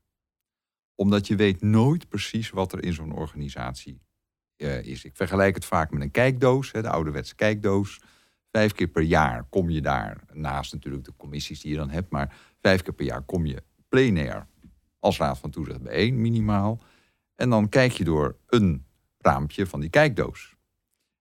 [0.99, 4.01] Omdat je weet nooit precies wat er in zo'n organisatie
[4.57, 5.03] uh, is.
[5.03, 8.01] Ik vergelijk het vaak met een kijkdoos, hè, de ouderwetse kijkdoos.
[8.51, 12.11] Vijf keer per jaar kom je daar, naast natuurlijk de commissies die je dan hebt,
[12.11, 14.47] maar vijf keer per jaar kom je plenair
[14.99, 16.79] als raad van toezicht bijeen, minimaal.
[17.35, 18.85] En dan kijk je door een
[19.17, 20.55] raampje van die kijkdoos.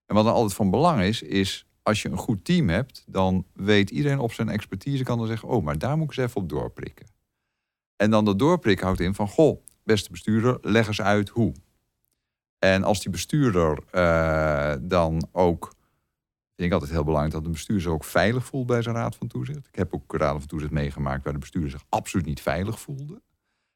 [0.07, 3.47] En wat dan altijd van belang is, is als je een goed team hebt, dan
[3.53, 6.41] weet iedereen op zijn expertise kan dan zeggen, oh, maar daar moet ik eens even
[6.41, 7.07] op doorprikken.
[7.97, 11.55] En dan dat doorprikken houdt in van, goh, beste bestuurder, leg eens uit hoe.
[12.59, 15.65] En als die bestuurder uh, dan ook,
[16.55, 19.17] vind ik altijd heel belangrijk dat een bestuurder zich ook veilig voelt bij zijn raad
[19.17, 19.67] van toezicht.
[19.67, 23.23] Ik heb ook raden van toezicht meegemaakt waar de bestuurder zich absoluut niet veilig voelde.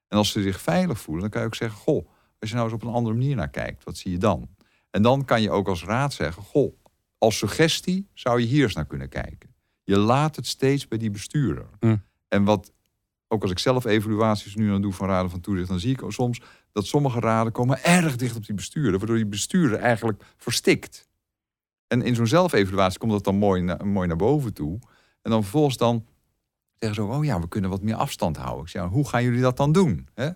[0.09, 2.66] En als ze zich veilig voelen, dan kan je ook zeggen, goh, als je nou
[2.66, 4.48] eens op een andere manier naar kijkt, wat zie je dan?
[4.90, 6.77] En dan kan je ook als raad zeggen, goh,
[7.18, 9.55] als suggestie zou je hier eens naar kunnen kijken.
[9.83, 11.68] Je laat het steeds bij die bestuurder.
[11.81, 12.03] Mm.
[12.29, 12.72] En wat,
[13.33, 16.03] ook als ik zelf evaluaties nu aan doe van raden van toezicht, dan zie ik
[16.09, 16.40] soms
[16.73, 21.09] dat sommige raden komen erg dicht op die bestuurder, waardoor die bestuurder eigenlijk verstikt.
[21.87, 24.79] En in zo'n zelfevaluatie komt dat dan mooi, na, mooi naar boven toe.
[25.23, 26.07] En dan vervolgens dan
[26.79, 28.62] zeggen ze, oh ja, we kunnen wat meer afstand houden.
[28.62, 30.09] Ik zeg, hoe gaan jullie dat dan doen?
[30.14, 30.31] Hè?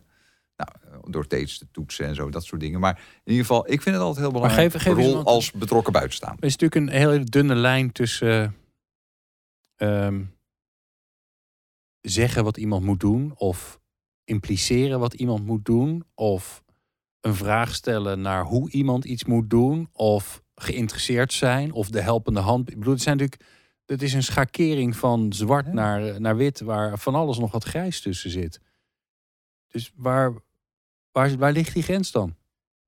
[0.57, 0.71] Nou,
[1.11, 2.81] door steeds te toetsen en zo, dat soort dingen.
[2.81, 4.73] Maar in ieder geval, ik vind het altijd heel belangrijk.
[4.73, 6.37] geef, geef rol als betrokken buitenstaan.
[6.41, 8.55] Er is natuurlijk een hele dunne lijn tussen
[9.77, 10.36] uh, um,
[12.09, 13.81] zeggen wat iemand moet doen, of
[14.25, 16.64] impliceren wat iemand moet doen, of
[17.21, 22.40] een vraag stellen naar hoe iemand iets moet doen, of geïnteresseerd zijn, of de helpende
[22.40, 22.71] hand.
[22.71, 23.51] Ik bedoel, het zijn natuurlijk.
[23.87, 28.01] Het is een schakering van zwart naar, naar wit, waar van alles nog wat grijs
[28.01, 28.61] tussen zit.
[29.69, 30.33] Dus waar,
[31.16, 32.37] Waar, waar, ligt die grens dan?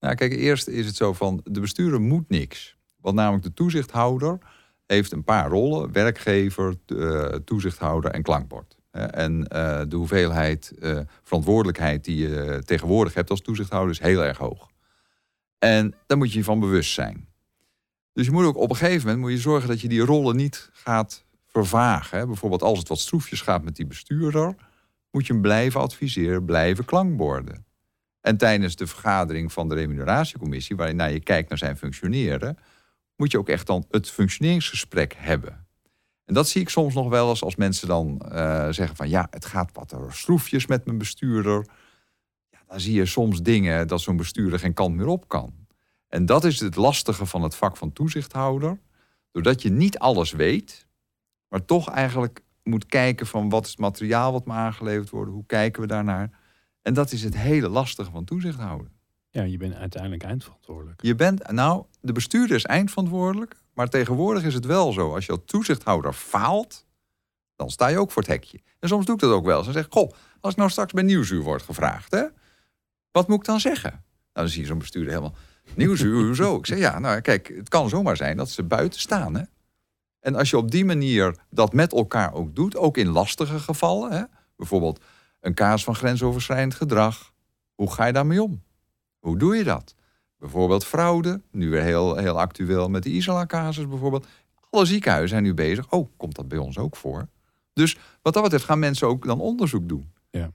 [0.00, 2.76] Nou, kijk, eerst is het zo van de bestuurder moet niks.
[2.96, 4.38] Want namelijk de toezichthouder
[4.87, 8.77] heeft een paar rollen: werkgever, uh, toezichthouder en klankbord.
[8.90, 14.38] En uh, de hoeveelheid uh, verantwoordelijkheid die je tegenwoordig hebt als toezichthouder is heel erg
[14.38, 14.68] hoog.
[15.59, 17.29] En daar moet je je van bewust zijn.
[18.12, 20.37] Dus je moet ook op een gegeven moment moet je zorgen dat je die rollen
[20.37, 22.27] niet gaat vervagen.
[22.27, 24.55] Bijvoorbeeld als het wat stroefjes gaat met die bestuurder,
[25.11, 27.66] moet je hem blijven adviseren, blijven klankborden.
[28.20, 32.59] En tijdens de vergadering van de remuneratiecommissie, waarin je kijkt naar zijn functioneren,
[33.16, 35.66] moet je ook echt dan het functioneringsgesprek hebben.
[36.28, 39.26] En dat zie ik soms nog wel eens als mensen dan eh, zeggen van ja,
[39.30, 41.66] het gaat wat stroefjes met mijn bestuurder.
[42.50, 45.54] Ja, dan zie je soms dingen dat zo'n bestuurder geen kant meer op kan.
[46.08, 48.80] En dat is het lastige van het vak van toezichthouder.
[49.30, 50.86] Doordat je niet alles weet,
[51.48, 55.46] maar toch eigenlijk moet kijken van wat is het materiaal wat me aangeleverd wordt, hoe
[55.46, 56.30] kijken we daarnaar.
[56.82, 58.97] En dat is het hele lastige van toezicht houden.
[59.30, 61.02] Ja, je bent uiteindelijk eindverantwoordelijk.
[61.02, 65.14] Je bent, nou, de bestuurder is eindverantwoordelijk, maar tegenwoordig is het wel zo.
[65.14, 66.86] Als je als toezichthouder faalt,
[67.56, 68.60] dan sta je ook voor het hekje.
[68.78, 69.64] En soms doe ik dat ook wel eens.
[69.64, 72.24] Dan zeg ik, goh, als ik nou straks bij Nieuwsuur wordt gevraagd, hè,
[73.10, 73.90] wat moet ik dan zeggen?
[73.90, 75.36] Nou, dan zie je zo'n bestuurder helemaal,
[75.74, 76.56] Nieuwsuur, hoezo?
[76.56, 79.42] Ik zeg, ja, nou kijk, het kan zomaar zijn dat ze buiten staan, hè.
[80.20, 84.12] En als je op die manier dat met elkaar ook doet, ook in lastige gevallen,
[84.12, 84.22] hè,
[84.56, 85.00] bijvoorbeeld
[85.40, 87.32] een kaas van grensoverschrijdend gedrag,
[87.74, 88.62] hoe ga je daarmee om?
[89.18, 89.94] Hoe doe je dat?
[90.38, 94.26] Bijvoorbeeld fraude, nu weer heel, heel actueel met de Isola-casus bijvoorbeeld.
[94.70, 95.90] Alle ziekenhuizen zijn nu bezig.
[95.90, 97.28] Oh, komt dat bij ons ook voor?
[97.72, 100.12] Dus wat dat betreft gaan mensen ook dan onderzoek doen.
[100.31, 100.52] Ja.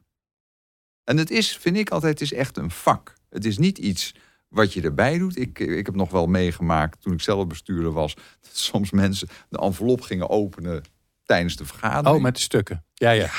[1.03, 3.13] En het is, vind ik altijd, het is echt een vak.
[3.29, 4.15] Het is niet iets
[4.47, 5.37] wat je erbij doet.
[5.37, 8.15] Ik, ik heb nog wel meegemaakt toen ik zelf bestuurder was.
[8.15, 10.83] Dat soms mensen de envelop gingen openen
[11.23, 12.15] tijdens de vergadering.
[12.15, 12.85] Oh, met de stukken.
[12.93, 13.29] Ja, ja.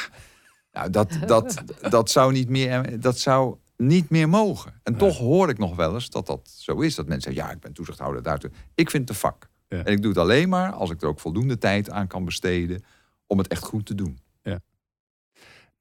[0.72, 4.80] Nou, dat, dat, dat, zou niet meer, dat zou niet meer mogen.
[4.82, 6.94] En toch hoor ik nog wel eens dat dat zo is.
[6.94, 8.50] Dat mensen zeggen, ja, ik ben toezichthouder daartoe.
[8.74, 9.48] Ik vind het een vak.
[9.68, 9.84] Ja.
[9.84, 12.84] En ik doe het alleen maar als ik er ook voldoende tijd aan kan besteden...
[13.26, 14.18] om het echt goed te doen.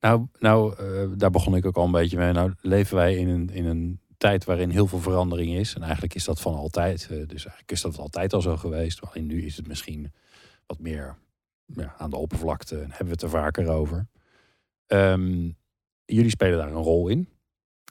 [0.03, 2.31] Nou, nou eh, daar begon ik ook al een beetje mee.
[2.31, 5.75] Nou leven wij in een, in een tijd waarin heel veel verandering is.
[5.75, 7.01] En eigenlijk is dat van altijd.
[7.01, 9.01] eh, dus eigenlijk is dat altijd al zo geweest.
[9.01, 10.13] Alleen nu is het misschien
[10.65, 11.15] wat meer
[11.65, 12.75] ja, aan de oppervlakte.
[12.75, 14.07] En hebben we het er vaker over.
[14.87, 15.49] Ehm,
[16.05, 17.29] jullie spelen daar een rol in.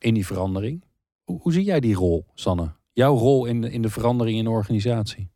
[0.02, 0.84] In die verandering.
[1.24, 2.72] Hoe, hoe zie jij die rol, Sanne?
[2.92, 5.30] Jouw rol in de, in de verandering in de organisatie?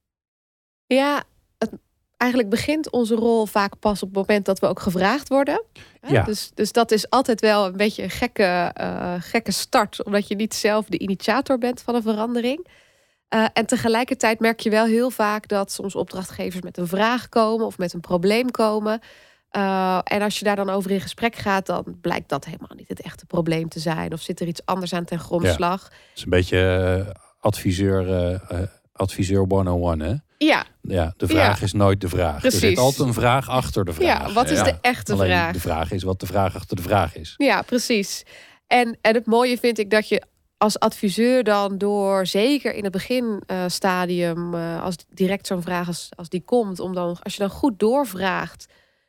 [0.87, 1.25] Ja,
[1.59, 1.71] het,
[2.17, 5.65] eigenlijk begint onze rol vaak pas op het moment dat we ook gevraagd worden.
[6.01, 6.13] Hè?
[6.13, 6.23] Ja.
[6.23, 10.35] Dus, dus dat is altijd wel een beetje een gekke, eh, gekke start, omdat je
[10.35, 12.67] niet zelf de initiator bent van een verandering.
[13.29, 17.67] Eh, en tegelijkertijd merk je wel heel vaak dat soms opdrachtgevers met een vraag komen
[17.67, 19.01] of met een probleem komen.
[19.57, 22.89] Eh, en als je daar dan over in gesprek gaat, dan blijkt dat helemaal niet
[22.89, 24.13] het echte probleem te zijn.
[24.13, 25.83] Of zit er iets anders aan ten grondslag.
[25.83, 26.59] Het is een beetje
[27.07, 28.13] eh, adviseur,
[28.49, 28.61] eh,
[28.93, 30.15] adviseur 101, hè?
[30.39, 32.45] Ja, Ja, de vraag is nooit de vraag.
[32.45, 32.79] Er zit Precies.
[32.79, 34.27] altijd een vraag achter de vraag.
[34.27, 34.65] ja, wat is Ja.
[34.65, 35.53] de echte Alleen vraag?
[35.53, 37.35] de vraag is wat de vraag achter de vraag is.
[37.37, 38.23] Ja, precies.
[38.67, 40.23] En, en het mooie vind ik dat je
[40.59, 46.43] als adviseur dan door, zeker in het beginstadium, als direct zo'n vraag als, als die
[46.45, 48.67] komt, om dan, als je dan goed doorvraagt,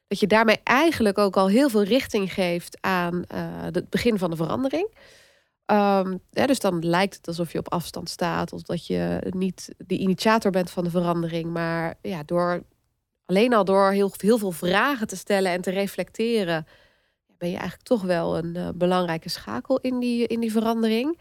[0.07, 3.39] dat je daarmee eigenlijk ook al heel veel richting geeft aan eh,
[3.71, 4.93] het begin van de verandering.
[5.65, 9.97] Ehm, dus dan lijkt het alsof je op afstand staat, of dat je niet de
[9.97, 12.63] initiator bent van de verandering, maar ja, door
[13.25, 16.67] alleen al door heel, heel veel vragen te stellen en te reflecteren,
[17.37, 21.19] ben je eigenlijk toch wel een eh, belangrijke schakel in die, in die verandering.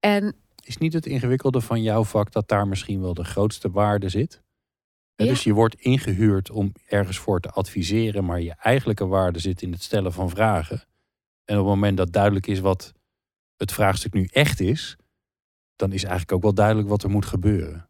[0.00, 4.08] En Is niet het ingewikkelde van jouw vak dat daar misschien wel de grootste waarde
[4.08, 4.42] zit?
[5.16, 5.26] Ja.
[5.26, 9.72] Dus je wordt ingehuurd om ergens voor te adviseren, maar je eigenlijke waarde zit in
[9.72, 10.82] het stellen van vragen.
[11.44, 12.92] En op het moment dat duidelijk is wat
[13.56, 14.96] het vraagstuk nu echt is,
[15.76, 17.88] dan is eigenlijk ook wel duidelijk wat er moet gebeuren.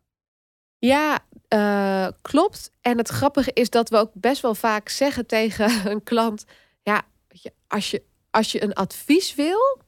[0.79, 2.71] ja, eh, klopt.
[2.81, 6.45] En het grappige is dat we ook best wel vaak zeggen tegen een klant:
[6.83, 7.03] ja,
[7.67, 9.79] als je, als je een advies wil,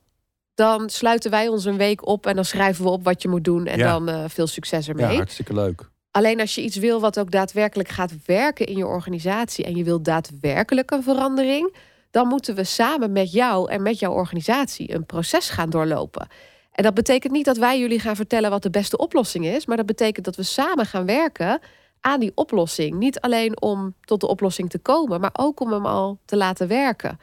[0.55, 3.45] dan sluiten wij ons een week op en dan schrijven we op wat je moet
[3.45, 3.91] doen en Ja.
[3.93, 5.17] dan eh, veel succes Ja, ermee.
[5.17, 5.91] hartstikke leuk.
[6.19, 9.85] Alleen als je iets wil wat ook daadwerkelijk gaat werken in je organisatie en je
[9.85, 11.75] wil daadwerkelijk een verandering,
[12.11, 16.29] dan moeten we samen met jou en met jouw organisatie een proces gaan doorlopen.
[16.73, 19.77] En dat betekent niet dat wij jullie gaan vertellen wat de beste oplossing is, maar
[19.77, 21.61] dat betekent dat we samen gaan werken
[22.01, 22.97] aan die oplossing.
[22.97, 26.69] Niet alleen om tot de oplossing te komen, maar ook om hem al te laten
[26.69, 27.19] werken.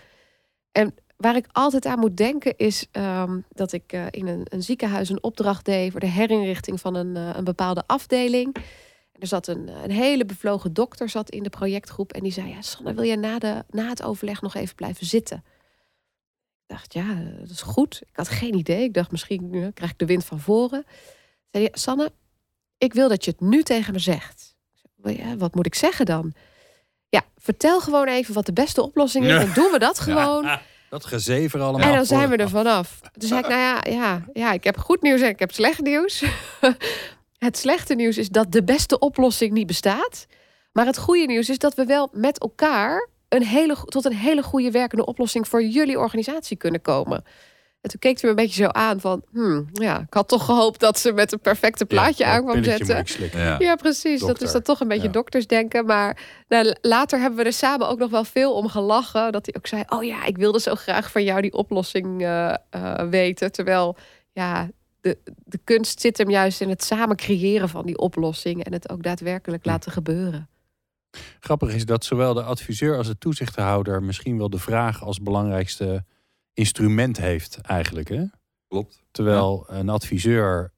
[0.71, 4.63] En waar ik altijd aan moet denken is ehm, dat ik eh, in een, een
[4.63, 8.55] ziekenhuis een opdracht deed voor de herinrichting van een, eh, een bepaalde afdeling.
[9.15, 12.49] En er zat een, een hele bevlogen dokter zat in de projectgroep en die zei:
[12.49, 15.43] Ja, Sanne, wil je na, de, na het overleg nog even blijven zitten?
[16.67, 18.01] Ik dacht, ja, eh, dat is goed.
[18.01, 18.84] Ik had geen idee.
[18.84, 20.86] Ik dacht, misschien eh, krijg ik de wind van voren.
[21.51, 22.12] Zei hij, Sanne,
[22.78, 24.56] ik wil dat je het nu tegen me zegt.
[24.73, 26.34] Ik zei, "Wel ja, wat moet ik zeggen dan?
[27.10, 29.32] Ja, vertel gewoon even wat de beste oplossing is.
[29.32, 29.39] Ja.
[29.39, 30.49] Dan doen we dat gewoon.
[30.89, 31.88] Dat gezever allemaal.
[31.88, 32.99] En dan zijn we er vanaf.
[33.17, 35.82] Toen zei ik, nou ja, ja, ja, ik heb goed nieuws en ik heb slecht
[35.82, 36.23] nieuws.
[37.45, 40.25] Het slechte nieuws is dat de beste oplossing niet bestaat.
[40.71, 44.43] Maar het goede nieuws is dat we wel met elkaar een hele, tot een hele
[44.43, 47.23] goede werkende oplossing voor jullie organisatie kunnen komen.
[47.81, 50.45] En toen keek hij me een beetje zo aan van, hmm, ja, ik had toch
[50.45, 53.05] gehoopt dat ze met een perfecte plaatje Ja, aan kwam zetten.
[53.31, 53.55] Ja.
[53.60, 54.21] Ja, precies.
[54.21, 55.12] Dat is dan toch een beetje Ja.
[55.12, 55.86] doktersdenken.
[55.86, 59.31] Maar nou, later hebben we er samen ook nog wel veel om gelachen.
[59.31, 62.53] Dat hij ook zei: Oh ja, ik wilde zo graag van jou die oplossing eh,
[62.69, 63.51] eh, weten.
[63.51, 63.97] Terwijl
[64.31, 64.69] ja,
[65.06, 68.63] de, de kunst zit hem juist in het samen creëren van die oplossing.
[68.63, 69.70] En het ook daadwerkelijk Hm.
[69.70, 70.50] laten gebeuren.
[71.39, 76.06] Grappig is dat zowel de adviseur als de toezichthouder misschien wel de vraag als belangrijkste
[76.54, 78.08] instrument heeft eigenlijk.
[78.10, 78.24] Hè?
[78.68, 79.04] Klopt.
[79.12, 80.74] Terwijl een adviseur,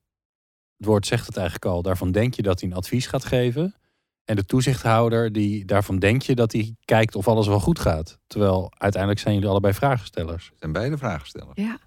[0.78, 3.76] het woord zegt het eigenlijk al, daarvan denk je dat hij een advies gaat geven.
[4.26, 8.20] En de toezichthouder, die, daarvan denk je dat hij kijkt of alles wel goed gaat.
[8.28, 10.52] Terwijl uiteindelijk zijn jullie allebei vragenstellers.
[10.60, 11.52] Zijn beide vraagstellers.
[11.62, 11.80] Ja,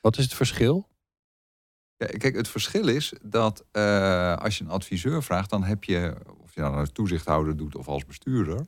[0.00, 0.88] Wat is het verschil?
[1.96, 6.54] Kijk, het verschil is dat eh, als je een adviseur vraagt, dan heb je, of
[6.54, 8.66] je nou als toezichthouder doet of als bestuurder,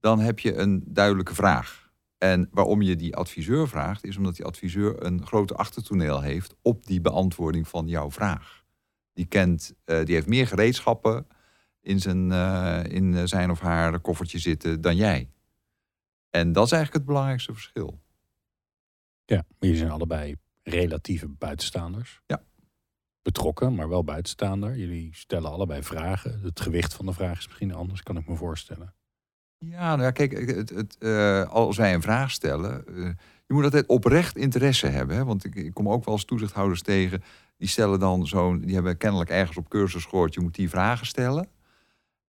[0.00, 1.90] dan heb je een duidelijke vraag.
[2.18, 6.86] En waarom je die adviseur vraagt, is omdat die adviseur een grote achtertoneel heeft op
[6.86, 8.64] die beantwoording van jouw vraag.
[9.12, 11.26] Die kent, eh, die heeft meer gereedschappen
[11.80, 15.30] in zijn, eh, in zijn of haar koffertje zitten dan jij.
[16.30, 18.00] En dat is eigenlijk het belangrijkste verschil.
[19.24, 20.36] Ja, maar jullie zijn allebei
[20.68, 22.20] relatieve buitenstaanders.
[22.26, 22.42] Ja.
[23.22, 24.76] Betrokken, maar wel buitenstaander.
[24.76, 26.40] Jullie stellen allebei vragen.
[26.42, 28.94] Het gewicht van de vraag is misschien anders, kan ik me voorstellen.
[29.58, 33.10] Ja, nou ja, kijk, het, het, eh, als wij een vraag stellen, eh,
[33.46, 35.16] je moet altijd oprecht interesse hebben.
[35.16, 35.24] Hè?
[35.24, 37.22] Want ik, ik kom ook wel eens toezichthouders tegen,
[37.56, 41.06] die stellen dan zo'n, die hebben kennelijk ergens op cursus gehoord, je moet die vragen
[41.06, 41.48] stellen.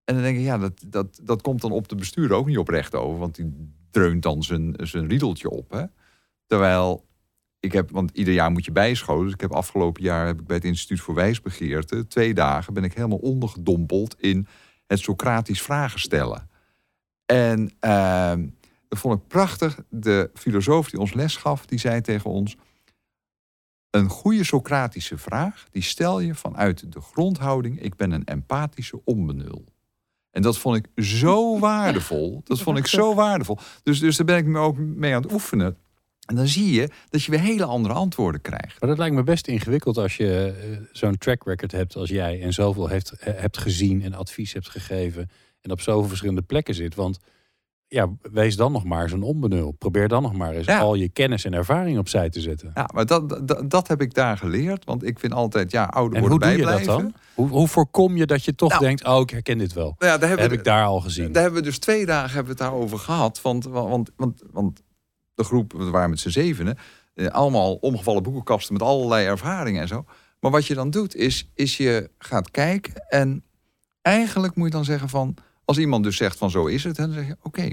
[0.04, 2.58] En dan denk ik, ja, dat, dat, dat komt dan op de bestuurder ook niet
[2.58, 5.72] oprecht over, want die dreunt dan zijn, zijn riedeltje op.
[5.72, 5.84] Hè?
[6.46, 7.07] Terwijl
[7.60, 9.24] ik heb, want ieder jaar moet je bijscholen.
[9.24, 12.84] Dus ik heb afgelopen jaar heb ik bij het Instituut voor Wijsbegeerte twee dagen ben
[12.84, 14.48] ik helemaal ondergedompeld in
[14.88, 16.50] het Socratisch vragen stellen.
[17.26, 18.48] En ehm,
[18.88, 19.80] dat vond ik prachtig.
[19.90, 22.56] De filosoof die ons les gaf, die zei tegen ons:
[23.90, 29.66] een goede Socratische vraag, die stel je vanuit de grondhouding: ik ben een empathische onbenul.
[30.32, 32.42] En dat vond ik zo waardevol.
[32.44, 33.58] Dat vond ik zo waardevol.
[33.84, 35.78] Dus, dus daar ben ik me ook mee aan het oefenen.
[36.28, 38.80] En dan zie je dat je weer hele andere antwoorden krijgt.
[38.80, 42.42] Maar dat lijkt me best ingewikkeld als je eh, zo'n track record hebt als jij
[42.42, 45.30] en zoveel heeft, eh, hebt gezien en advies hebt gegeven
[45.62, 46.96] en op zoveel verschillende plekken zit.
[46.96, 47.20] Want
[47.88, 49.72] ja, wees dan nog maar zo'n onbenul.
[49.72, 50.80] Probeer dan nog maar eens Ja.
[50.80, 52.72] al je kennis en ervaring opzij te zetten.
[52.74, 54.86] Ja, maar dat, dat, dat heb ik daar geleerd.
[54.86, 57.04] Want ik vind altijd, ja, ouder en hoe worden doe je dat bijblijven.
[57.04, 57.22] dan?
[57.34, 58.82] Hoe, hoe voorkom je dat je toch Nou.
[58.82, 59.96] denkt, oh ik herken dit wel.
[59.98, 61.32] Nou ja, daar heb we- ik daar al gezien.
[61.32, 63.42] Daar hebben we dus twee dagen hebben we het daarover gehad.
[63.42, 64.82] Want, want, want, want
[65.38, 66.78] de groep, we waren met z'n zevenen,
[67.14, 70.06] eh, allemaal omgevallen boekenkasten met allerlei ervaringen en zo.
[70.40, 73.44] Maar wat je dan doet, is, is je gaat kijken en
[74.02, 77.12] eigenlijk moet je dan zeggen van, als iemand dus zegt van zo is het, dan
[77.12, 77.70] zeg je oké,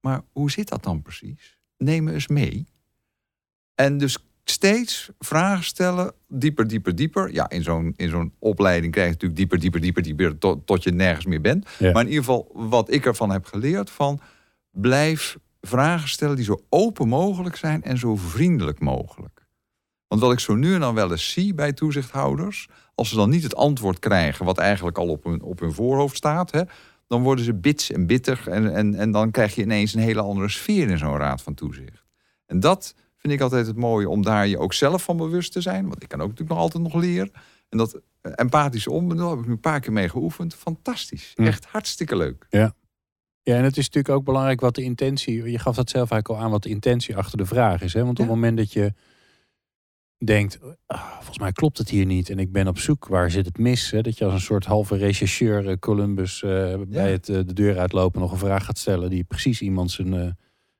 [0.00, 1.58] maar hoe zit dat dan precies?
[1.76, 2.66] Neem eens mee.
[3.74, 7.32] En dus steeds vragen stellen, dieper, dieper, dieper.
[7.32, 10.82] Ja, in zo'n, in zo'n opleiding krijg je natuurlijk dieper, dieper, dieper, dieper, tot, tot
[10.82, 11.68] je nergens meer bent.
[11.78, 11.92] Ja.
[11.92, 14.20] Maar in ieder geval, wat ik ervan heb geleerd, van
[14.70, 19.46] blijf vragen stellen die zo open mogelijk zijn en zo vriendelijk mogelijk.
[20.08, 23.30] Want wat ik zo nu en dan wel eens zie bij toezichthouders, als ze dan
[23.30, 26.62] niet het antwoord krijgen wat eigenlijk al op hun, op hun voorhoofd staat, hè,
[27.06, 30.20] dan worden ze bits en bitter en, en, en dan krijg je ineens een hele
[30.20, 32.04] andere sfeer in zo'n raad van toezicht.
[32.46, 35.60] En dat vind ik altijd het mooie, om daar je ook zelf van bewust te
[35.60, 35.88] zijn.
[35.88, 37.32] Want ik kan ook natuurlijk nog altijd nog leren.
[37.68, 40.54] En dat eh, empathische onbenul heb ik nu een paar keer mee geoefend.
[40.54, 41.32] Fantastisch.
[41.34, 41.42] Hm.
[41.42, 42.46] Echt hartstikke leuk.
[42.48, 42.74] Ja,
[43.44, 45.50] en het is natuurlijk ook belangrijk wat de intentie...
[45.50, 47.92] Je gaf dat zelf eigenlijk al aan, wat de intentie achter de vraag is.
[47.92, 48.04] Hè?
[48.04, 48.30] Want op Ja.
[48.30, 48.92] het moment dat je
[50.18, 50.58] denkt...
[50.86, 53.58] "Ah, volgens mij klopt het hier niet en ik ben op zoek, waar zit het
[53.58, 53.90] mis?
[53.90, 54.00] Hè?
[54.02, 57.78] Dat je als een soort halve rechercheur eh, Columbus eh, bij het eh, de deur
[57.78, 58.20] uitlopen...
[58.20, 60.38] nog een vraag gaat stellen die precies iemand zijn,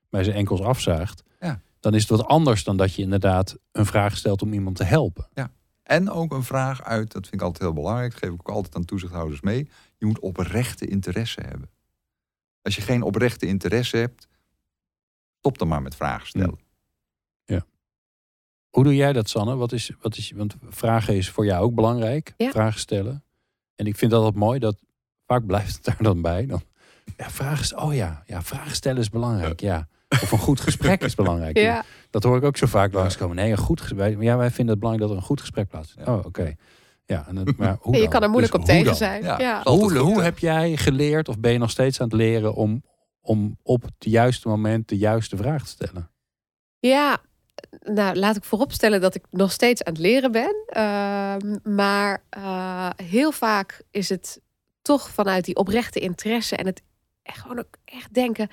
[0.09, 1.23] bij zijn enkels afzaagt.
[1.39, 1.61] Ja.
[1.79, 4.83] Dan is het wat anders dan dat je inderdaad een vraag stelt om iemand te
[4.83, 5.27] helpen.
[5.83, 8.55] En ook een vraag uit, dat vind ik altijd heel belangrijk, dat geef ik ook
[8.55, 9.69] altijd aan toezichthouders mee.
[9.97, 11.69] Je moet oprechte interesse hebben.
[12.65, 14.27] Als je geen oprechte interesse hebt,
[15.37, 16.59] stop dan maar met vragen stellen.
[18.69, 19.55] Hoe doe jij dat, Sanne?
[19.55, 22.33] Wat is, wat is, want vragen is voor jou ook belangrijk.
[22.37, 22.51] Ja.
[22.51, 23.23] Vragen stellen.
[23.75, 24.81] En ik vind dat altijd mooi dat
[25.25, 26.45] vaak blijft het daar dan bij.
[26.45, 26.61] Dan,
[27.17, 29.59] ja, vragen, st- oh ja, ja, vragen stellen is belangrijk.
[29.61, 29.87] Ja.
[30.09, 31.57] Of een goed gesprek is belangrijk.
[31.69, 33.35] Ja, Dat hoor ik ook zo vaak langskomen.
[33.35, 34.21] Nee, een goed gesprek.
[34.21, 36.07] Ja, wij vinden het belangrijk dat er een goed gesprek plaatsvindt.
[36.07, 36.15] Ja.
[36.17, 36.55] Oh, oké.
[37.05, 38.95] Ja, en maar hoe je kan er moeilijk Dus op tegen dan?
[38.95, 39.23] zijn.
[39.23, 39.61] Ja.
[39.63, 42.83] Hoe, hoe heb jij geleerd of ben je nog steeds aan het leren om,
[43.21, 46.11] om op het juiste moment de juiste vraag te stellen?
[46.79, 47.17] Ja,
[47.83, 50.55] nou laat ik vooropstellen dat ik nog steeds aan het leren ben.
[50.67, 54.41] Ehm, maar eh, heel vaak is het
[54.81, 56.81] toch vanuit die oprechte interesse en het
[57.23, 58.49] echt gewoon ook echt denken: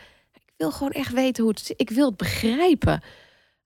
[0.56, 1.80] wil gewoon echt weten hoe het zit.
[1.80, 3.02] Ik wil het begrijpen.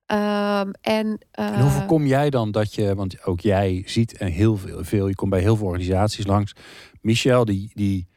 [0.07, 4.27] Ehm, en, En hoe eh, voorkom jij dan dat je, want ook jij ziet en
[4.27, 6.53] heel veel, veel, je komt bij heel veel organisaties langs.
[7.01, 8.07] Michel, die, die,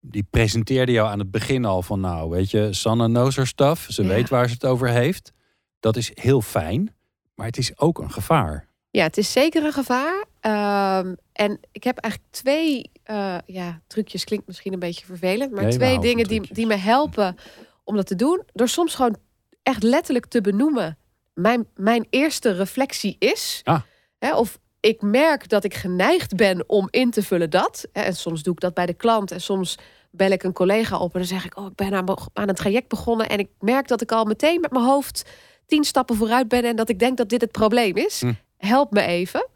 [0.00, 3.86] die presenteerde jou aan het begin al van, nou, weet je, Sanne knows her stuff.
[3.90, 4.08] Ze Ja.
[4.08, 5.32] weet waar ze het over heeft.
[5.80, 6.94] Dat is heel fijn,
[7.34, 8.68] maar het is ook een gevaar.
[8.90, 10.24] Ja, het is zeker een gevaar.
[10.40, 15.62] Ehm, en ik heb eigenlijk twee eh, ja, trucjes, klinkt misschien een beetje vervelend, maar
[15.62, 17.36] Nee, twee houden dingen die, die me helpen
[17.84, 18.42] om dat te doen.
[18.52, 19.16] Door soms gewoon
[19.62, 20.98] echt letterlijk te benoemen.
[21.40, 23.60] Mijn, mijn eerste reflectie is.
[23.64, 23.80] Ah.
[24.18, 27.88] Hè, of ik merk dat ik geneigd ben om in te vullen dat.
[27.92, 29.30] Hè, En soms doe ik dat bij de klant.
[29.30, 29.78] En soms
[30.10, 32.54] bel ik een collega op en dan zeg ik: Oh, ik ben aan, aan een
[32.54, 33.28] traject begonnen.
[33.28, 35.30] En ik merk dat ik al meteen met mijn hoofd
[35.66, 36.64] tien stappen vooruit ben.
[36.64, 38.20] En dat ik denk dat dit het probleem is.
[38.20, 38.32] Hm.
[38.56, 39.48] Help me even.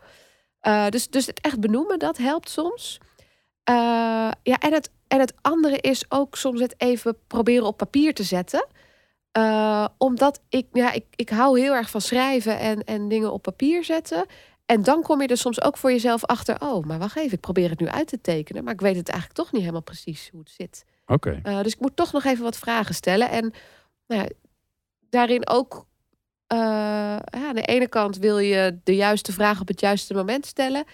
[0.60, 2.98] Eh, dus, dus het echt benoemen, dat helpt soms.
[3.64, 3.74] Eh,
[4.42, 8.22] ja, en het, en het andere is ook soms het even proberen op papier te
[8.22, 8.66] zetten.
[9.34, 13.42] Eh, omdat ik, ja, ik, ik hou heel erg van schrijven en, en dingen op
[13.42, 14.26] papier zetten.
[14.66, 16.60] En dan kom je er soms ook voor jezelf achter.
[16.60, 18.64] Oh, maar wacht even, ik probeer het nu uit te tekenen.
[18.64, 20.84] Maar ik weet het eigenlijk toch niet helemaal precies hoe het zit.
[21.06, 21.40] Oké.
[21.46, 23.30] Uh, dus ik moet toch nog even wat vragen stellen.
[23.30, 23.52] En
[24.06, 24.28] nou ja,
[25.10, 25.86] daarin ook.
[26.52, 30.46] Uh, ja, aan de ene kant wil je de juiste vraag op het juiste moment
[30.46, 30.84] stellen.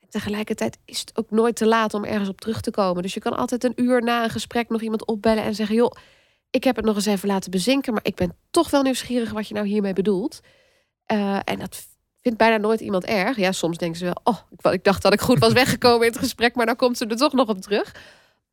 [0.00, 3.02] En tegelijkertijd is het ook nooit te laat om ergens op terug te komen.
[3.02, 5.92] Dus je kan altijd een uur na een gesprek nog iemand opbellen en zeggen: joh,
[6.50, 9.48] ik heb het nog eens even laten bezinken, maar ik ben toch wel nieuwsgierig wat
[9.48, 10.40] je nou hiermee bedoelt.
[11.12, 11.86] Uh, en dat
[12.20, 13.36] vindt bijna nooit iemand erg.
[13.36, 16.20] Ja, soms denken ze wel: oh, ik, dacht dat ik goed was weggekomen in het
[16.20, 17.94] gesprek, maar dan komt ze er toch nog op terug.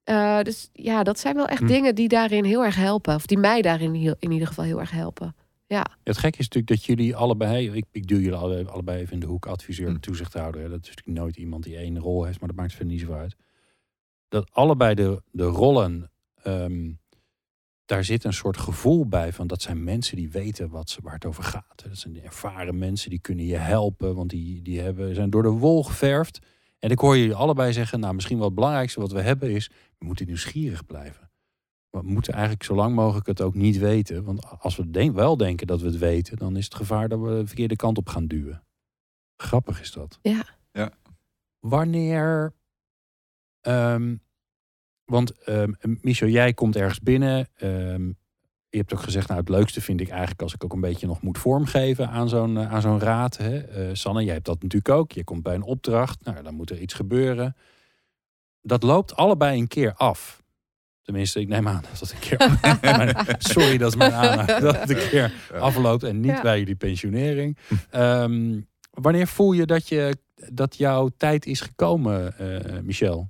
[0.06, 1.68] Uh, dus ja, dat zijn wel echt hm.
[1.68, 3.16] dingen die daarin heel erg helpen.
[3.16, 5.36] Of die mij daarin heel, in ieder geval heel erg helpen.
[5.68, 5.86] Ja.
[6.04, 9.20] Het gekke is natuurlijk dat jullie allebei, ik, ik duw jullie allebei, allebei even in
[9.20, 10.70] de hoek, adviseur en toezichthouder.
[10.70, 13.14] Dat is natuurlijk nooit iemand die één rol heeft, maar dat maakt verder niet zo
[13.14, 13.36] uit.
[14.28, 16.12] Dat allebei de, de rollen,
[16.44, 17.00] um,
[17.88, 21.14] daar zit een soort gevoel bij van dat zijn mensen die weten wat ze, waar
[21.14, 21.84] het over gaat.
[21.88, 25.50] Dat zijn ervaren mensen die kunnen je helpen, want die, die hebben, zijn door de
[25.50, 26.40] wol geverfd.
[26.80, 29.70] En ik hoor jullie allebei zeggen, nou misschien wel het belangrijkste wat we hebben is,
[29.98, 31.30] we moeten nieuwsgierig blijven.
[31.90, 34.24] We moeten eigenlijk zo lang mogelijk het ook niet weten.
[34.24, 37.20] Want als we de wel denken dat we het weten, dan is het gevaar dat
[37.20, 38.64] we de verkeerde kant op gaan duwen.
[39.38, 40.20] Grappig is dat.
[40.22, 40.46] Ja.
[40.72, 40.92] ja.
[41.60, 42.54] Wanneer.
[43.62, 44.22] Um,
[45.08, 47.50] want um, Michel, jij komt ergens binnen.
[47.64, 48.18] Um,
[48.70, 51.08] je hebt ook gezegd, nou het leukste vind ik eigenlijk als ik ook een beetje
[51.08, 53.38] nog moet vormgeven aan zo'n uh, aan zo'n raad.
[53.38, 53.88] Hè?
[53.90, 55.12] Uh, Sanne, jij hebt dat natuurlijk ook.
[55.12, 56.26] Je komt bij een opdracht.
[56.26, 57.56] Nou, dan moet er iets gebeuren.
[58.62, 60.44] Dat loopt allebei een keer af.
[61.02, 62.58] Tenminste, ik neem aan dat het een keer.
[63.54, 64.60] sorry, dat is mijn aanname.
[64.62, 66.42] Dat het een keer afloopt en niet ja.
[66.42, 67.58] bij jullie pensionering.
[67.92, 70.18] Um, wanneer voel je dat, je
[70.52, 73.30] dat jouw tijd is gekomen, uh, Michel?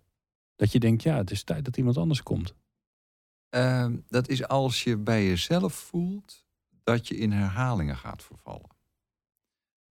[0.58, 2.56] Dat je denkt, ja, het is tijd dat iemand anders komt.
[3.56, 6.46] Uh, dat is als je bij jezelf voelt
[6.84, 8.76] dat je in herhalingen gaat vervallen.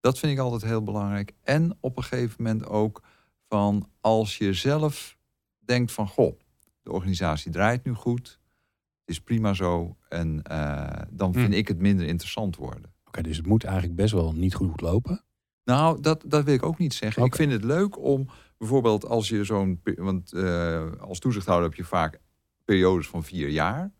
[0.00, 1.32] Dat vind ik altijd heel belangrijk.
[1.42, 3.02] En op een gegeven moment ook
[3.48, 5.18] van als je zelf
[5.58, 6.38] denkt van, goh,
[6.82, 8.40] de organisatie draait nu goed.
[9.04, 9.96] Het is prima zo.
[10.08, 11.58] En uh, dan vind hm.
[11.58, 12.84] ik het minder interessant worden.
[12.84, 15.24] Oké, okay, dus het moet eigenlijk best wel niet goed lopen.
[15.64, 17.22] Nou, dat, dat wil ik ook niet zeggen.
[17.22, 17.26] Okay.
[17.26, 18.28] Ik vind het leuk om
[18.58, 19.80] bijvoorbeeld als je zo'n...
[19.96, 22.20] Want uh, als toezichthouder heb je vaak
[22.64, 23.92] periodes van vier jaar.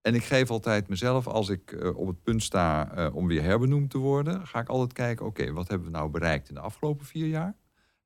[0.00, 3.42] En ik geef altijd mezelf, als ik uh, op het punt sta uh, om weer
[3.42, 4.46] herbenoemd te worden...
[4.46, 7.26] ga ik altijd kijken, oké, okay, wat hebben we nou bereikt in de afgelopen vier
[7.26, 7.56] jaar?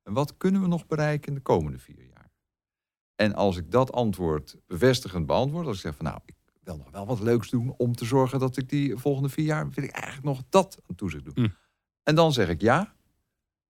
[0.03, 2.31] En wat kunnen we nog bereiken in de komende vier jaar?
[3.15, 6.91] En als ik dat antwoord bevestigend beantwoord, als ik zeg van nou, ik wil nog
[6.91, 9.91] wel wat leuks doen om te zorgen dat ik die volgende vier jaar, wil ik
[9.91, 11.33] eigenlijk nog dat aan toezicht doen.
[11.45, 11.47] Hm.
[12.03, 12.93] En dan zeg ik ja.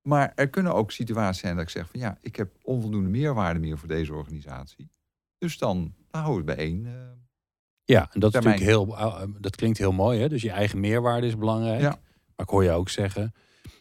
[0.01, 3.59] Maar er kunnen ook situaties zijn dat ik zeg van ja, ik heb onvoldoende meerwaarde
[3.59, 4.91] meer voor deze organisatie.
[5.37, 6.85] Dus dan, dan hou ik bij één.
[6.85, 6.91] Uh,
[7.83, 10.19] ja, en dat, is natuurlijk heel, uh, dat klinkt heel mooi.
[10.19, 10.29] Hè?
[10.29, 11.81] Dus je eigen meerwaarde is belangrijk.
[11.81, 11.99] Ja.
[12.35, 13.33] Maar ik hoor je ook zeggen,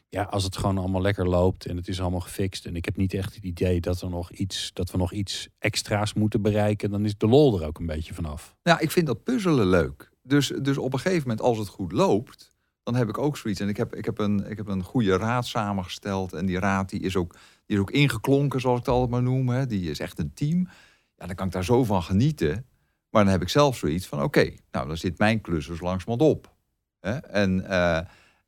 [0.08, 2.96] ja, als het gewoon allemaal lekker loopt en het is allemaal gefixt en ik heb
[2.96, 6.90] niet echt het idee dat, er nog iets, dat we nog iets extra's moeten bereiken,
[6.90, 8.56] dan is de lol er ook een beetje vanaf.
[8.62, 10.10] Ja, ik vind dat puzzelen leuk.
[10.22, 13.60] Dus, dus op een gegeven moment, als het goed loopt, dan heb ik ook zoiets.
[13.60, 16.88] En ik heb, ik heb, een, ik heb een goede raad samengesteld en die raad
[16.88, 17.32] die is, ook,
[17.66, 19.48] die is ook ingeklonken, zoals ik het altijd maar noem.
[19.48, 19.66] Hè.
[19.66, 20.68] Die is echt een team.
[21.16, 22.66] Ja, dan kan ik daar zo van genieten.
[23.10, 26.30] Maar dan heb ik zelf zoiets van, oké, nou dan zit mijn klus dus langzamerhand
[26.30, 26.54] op.
[27.00, 27.16] Hè.
[27.16, 27.64] En...
[27.68, 28.00] Uh,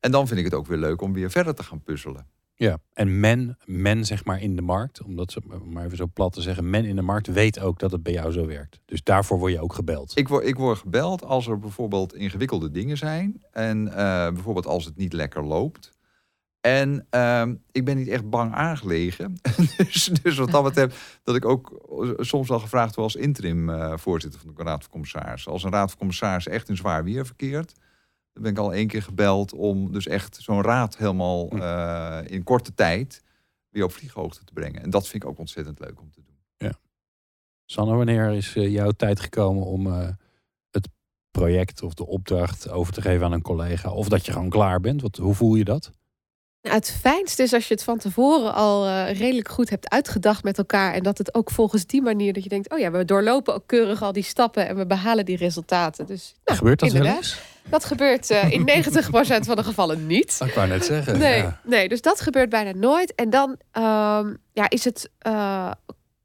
[0.03, 2.27] en dan vind ik het ook weer leuk om weer verder te gaan puzzelen.
[2.63, 6.33] Ja, en men, men zeg maar in de markt, om dat maar even zo plat
[6.33, 8.81] te zeggen, men in de markt weet ook dat het bij jou zo werkt.
[8.85, 10.13] Dus daarvoor word je ook gebeld.
[10.19, 13.43] Ik word, ik word gebeld als er bijvoorbeeld ingewikkelde dingen zijn.
[13.53, 13.95] En uh,
[14.29, 15.91] bijvoorbeeld als het niet lekker loopt.
[16.61, 19.37] En ehm, ik ben niet echt bang aangelegen.
[19.77, 21.83] dus, dus wat dat betreft, dat ik ook
[22.17, 25.53] soms wel gevraagd word als interim eh, voorzitter van de Raad van Commissarissen.
[25.53, 27.73] Als een Raad van Commissarissen echt in zwaar weer verkeert,
[28.33, 31.57] dan ben ik al één keer gebeld om dus echt zo'n raad helemaal Hm.
[31.61, 33.23] eh, in korte tijd
[33.69, 34.83] weer op vlieghoogte te brengen.
[34.83, 36.31] En dat vind ik ook ontzettend leuk om te doen.
[37.67, 40.09] Sanne, wanneer is eh, jouw tijd gekomen om eh,
[40.71, 40.89] het
[41.31, 43.91] project of de opdracht over te geven aan een collega?
[43.93, 45.03] Of dat je gewoon klaar bent?
[45.03, 45.91] Wat, hoe voel je dat?
[46.63, 50.45] Nou, het fijnste is als je het van tevoren al eh, redelijk goed hebt uitgedacht
[50.45, 50.95] met elkaar.
[50.95, 53.67] En dat het ook volgens die manier dat je denkt: oh ja, we doorlopen ook
[53.67, 56.07] keurig al die stappen en we behalen die resultaten.
[56.07, 57.23] Dus nou, Gebeurt dat wel inderdaad.
[57.25, 57.41] eens?
[57.69, 60.41] Dat gebeurt eh, in 90% van de gevallen niet.
[60.45, 61.19] Ik wou net zeggen.
[61.19, 61.61] Nee, ja.
[61.65, 63.15] nee, dus dat gebeurt bijna nooit.
[63.15, 65.71] En dan ehm, ja, is het, eh,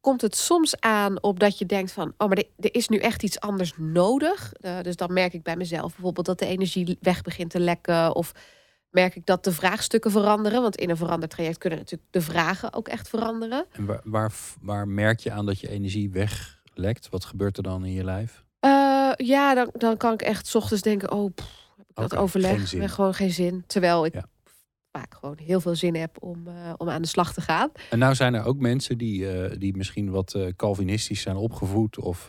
[0.01, 2.13] komt het soms aan op dat je denkt van...
[2.17, 4.53] oh, maar er, er is nu echt iets anders nodig.
[4.53, 8.15] Eh, dus dan merk ik bij mezelf bijvoorbeeld dat de energie weg begint te lekken...
[8.15, 8.31] of
[8.89, 10.61] merk ik dat de vraagstukken veranderen.
[10.61, 13.65] Want in een veranderd traject kunnen natuurlijk de vragen ook echt veranderen.
[13.71, 14.31] En waar, waar,
[14.61, 17.09] waar merk je aan dat je energie weglekt?
[17.09, 18.45] Wat gebeurt er dan in je lijf?
[19.18, 21.11] Ja, dan, dan kan ik echt 's ochtends denken...
[21.11, 21.47] oh, pff,
[21.78, 22.74] heb ik dat overleg?
[22.74, 23.63] Eh, Gewoon geen zin.
[23.68, 24.26] Terwijl ik Ja.
[24.91, 27.70] vaak gewoon heel veel zin heb om, eh, om aan de slag te gaan.
[27.89, 31.99] En nou zijn er ook mensen die, eh, die misschien wat eh, Calvinistisch zijn opgevoed
[31.99, 32.28] of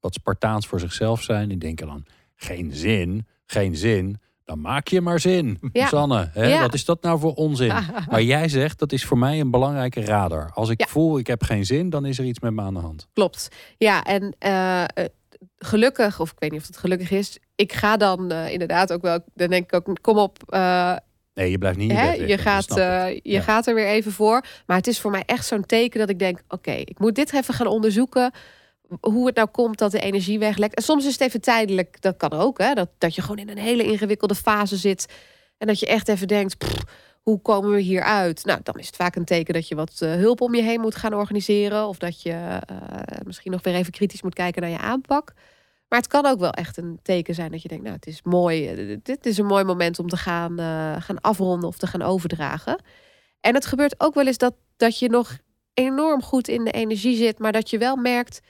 [0.00, 1.48] wat Spartaans voor zichzelf zijn.
[1.48, 2.04] Die denken dan,
[2.34, 4.20] geen zin, geen zin.
[4.44, 5.58] Dan maak je maar zin.
[5.72, 5.86] Ja.
[5.86, 6.46] Sanne, hè?
[6.46, 6.60] Ja.
[6.60, 7.72] wat is dat nou voor onzin?
[8.10, 10.50] Maar jij zegt, dat is voor mij een belangrijke radar.
[10.54, 10.86] Als ik Ja.
[10.86, 13.06] voel, ik heb geen zin, dan is er iets met me aan de hand.
[13.12, 13.48] Klopt.
[13.78, 14.34] Ja, en
[15.64, 19.02] gelukkig, of ik weet niet of het gelukkig is, ik ga dan eh, inderdaad ook
[19.02, 20.96] wel, dan denk ik ook, kom op, eh,
[21.34, 23.40] Nee, je blijft niet hè, je, gaat, eh, je Ja.
[23.40, 24.44] gaat er weer even voor.
[24.66, 27.32] Maar het is voor mij echt zo'n teken dat ik denk, oké, ik moet dit
[27.32, 28.30] even gaan onderzoeken.
[29.00, 30.74] Hoe het nou komt dat de energie weglekt.
[30.74, 33.48] En soms is het even tijdelijk, dat kan ook, hè, dat, dat je gewoon in
[33.48, 35.06] een hele ingewikkelde fase zit.
[35.58, 36.82] En dat je echt even denkt, pff,
[37.22, 38.44] hoe komen we hier uit?
[38.44, 40.80] Nou, dan is het vaak een teken dat je wat eh, hulp om je heen
[40.80, 41.86] moet gaan organiseren.
[41.86, 42.30] Of dat je
[42.66, 42.76] eh,
[43.24, 45.32] misschien nog weer even kritisch moet kijken naar je aanpak.
[45.88, 48.22] Maar het kan ook wel echt een teken zijn dat je denkt, nou, het is
[48.22, 48.68] mooi.
[48.68, 50.58] eh, Dit is een mooi moment om te gaan,
[51.02, 52.82] gaan afronden of te gaan overdragen.
[53.40, 55.38] En het gebeurt ook wel eens dat, dat je nog
[55.74, 58.40] enorm goed in de energie zit, maar dat je wel merkt,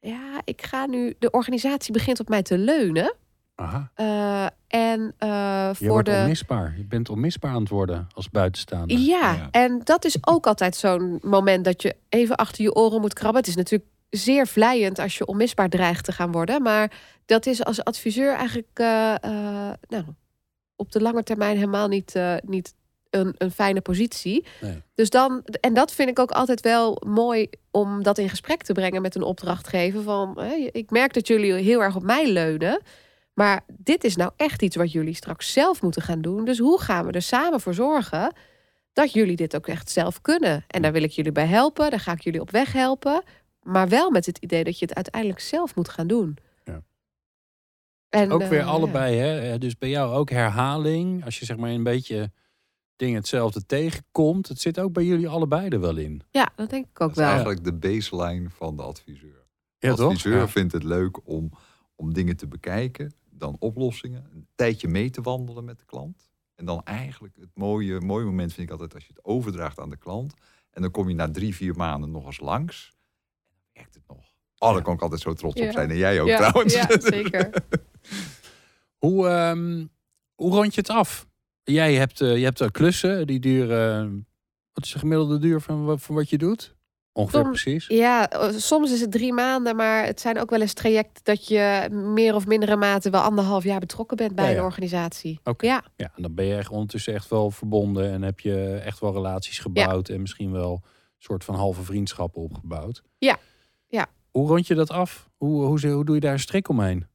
[0.00, 3.14] ja, ik ga nu, de organisatie begint op mij te leunen.
[3.60, 6.14] Aha, Eh, en eh, je voor wordt de.
[6.20, 6.74] onmisbaar.
[6.76, 8.98] Je bent onmisbaar aan het worden als buitenstaander.
[8.98, 9.48] Ja, Ja.
[9.50, 13.40] en dat is ook altijd zo'n moment dat je even achter je oren moet krabben.
[13.40, 16.62] Het is natuurlijk zeer vlijend als je onmisbaar dreigt te gaan worden.
[16.62, 16.92] Maar
[17.26, 20.04] dat is als adviseur eigenlijk eh, eh, nou,
[20.76, 22.74] op de lange termijn helemaal niet, eh, niet
[23.10, 24.46] een, een fijne positie.
[24.60, 24.82] Nee.
[24.94, 28.72] Dus dan, en dat vind ik ook altijd wel mooi om dat in gesprek te
[28.72, 30.02] brengen met een opdrachtgever.
[30.02, 30.40] Van
[30.72, 32.80] ik merk dat jullie heel erg op mij leunen.
[33.38, 36.44] Maar dit is nou echt iets wat jullie straks zelf moeten gaan doen.
[36.44, 38.32] Dus hoe gaan we er samen voor zorgen
[38.92, 40.64] dat jullie dit ook echt zelf kunnen?
[40.66, 41.90] En daar wil ik jullie bij helpen.
[41.90, 43.22] Daar ga ik jullie op weg helpen.
[43.62, 46.36] Maar wel met het idee dat je het uiteindelijk zelf moet gaan doen.
[46.64, 46.82] Ja.
[48.08, 49.52] En, Ook weer eh, allebei, hè?
[49.52, 51.24] Eh, Dus bij jou ook herhaling.
[51.24, 52.32] Als je zeg maar een beetje
[52.96, 54.48] dingen hetzelfde tegenkomt.
[54.48, 56.22] Het zit ook bij jullie allebei er wel in.
[56.30, 57.26] Ja, dat denk ik ook Dat is wel.
[57.26, 59.46] eigenlijk de baseline van de adviseur.
[59.78, 60.48] Ja, de adviseur Ja.
[60.48, 61.50] vindt het leuk om,
[61.96, 66.30] om dingen te bekijken, dan oplossingen, een tijdje mee te wandelen met de klant.
[66.54, 69.90] En dan eigenlijk het mooie, mooie moment vind ik altijd als je het overdraagt aan
[69.90, 70.34] de klant.
[70.70, 72.92] En dan kom je na drie, vier maanden nog eens langs.
[73.42, 74.34] En dan werkt het nog.
[74.58, 75.66] Oh, daar kan ik altijd zo trots Ja.
[75.66, 75.90] op zijn.
[75.90, 76.74] En jij ook ja, trouwens.
[76.74, 77.50] Ja, zeker.
[79.04, 79.86] Hoe, ehm,
[80.34, 81.26] hoe rond je het af?
[81.62, 84.26] Jij hebt, eh, je hebt klussen, die duren...
[84.72, 86.76] wat is de gemiddelde duur van, van wat je doet?
[87.12, 87.86] Ongeveer precies.
[87.86, 91.46] Ja, eh, soms is het drie maanden, maar het zijn ook wel eens trajecten dat
[91.48, 95.40] je meer of mindere mate wel anderhalf jaar betrokken bent bij Ja, een organisatie.
[95.44, 95.66] Oké.
[95.66, 98.10] Ja, Ja, en dan ben je echt ondertussen echt wel verbonden.
[98.12, 100.08] En heb je echt wel relaties gebouwd.
[100.08, 100.80] En misschien wel een
[101.18, 103.02] soort van halve vriendschappen opgebouwd.
[103.18, 103.38] Ja,
[103.86, 104.06] ja.
[104.30, 105.28] Hoe rond je dat af?
[105.36, 107.06] Hoe, hoe, hoe doe je daar een strik omheen?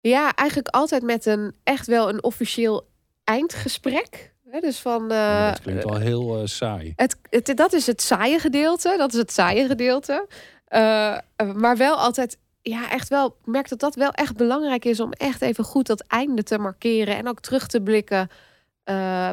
[0.00, 2.88] ja, eigenlijk altijd met een echt wel een officieel
[3.24, 4.31] eindgesprek.
[4.52, 5.08] Hè, dus van.
[5.08, 6.92] Dat klinkt al heel eh, saai.
[6.96, 8.94] het, het, dat is het saaie gedeelte.
[8.98, 10.26] Dat is het saaie gedeelte.
[10.64, 11.18] Eh,
[11.54, 13.26] maar wel altijd, ja, echt wel.
[13.26, 16.58] Ik merk dat dat wel echt belangrijk is om echt even goed dat einde te
[16.58, 17.16] markeren.
[17.16, 18.28] En ook terug te blikken.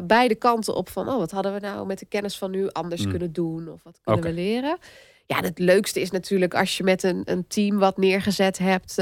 [0.04, 3.04] beide kanten op van, oh, wat hadden we nou met de kennis van nu anders
[3.04, 3.10] Mm.
[3.10, 3.68] kunnen doen?
[3.68, 4.78] Of wat kunnen we leren?
[5.26, 8.96] Ja, het leukste is natuurlijk als je met een, een team wat neergezet hebt,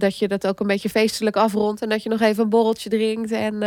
[0.00, 2.90] dat je dat ook een beetje feestelijk afrondt en dat je nog even een borreltje
[2.90, 3.62] drinkt en,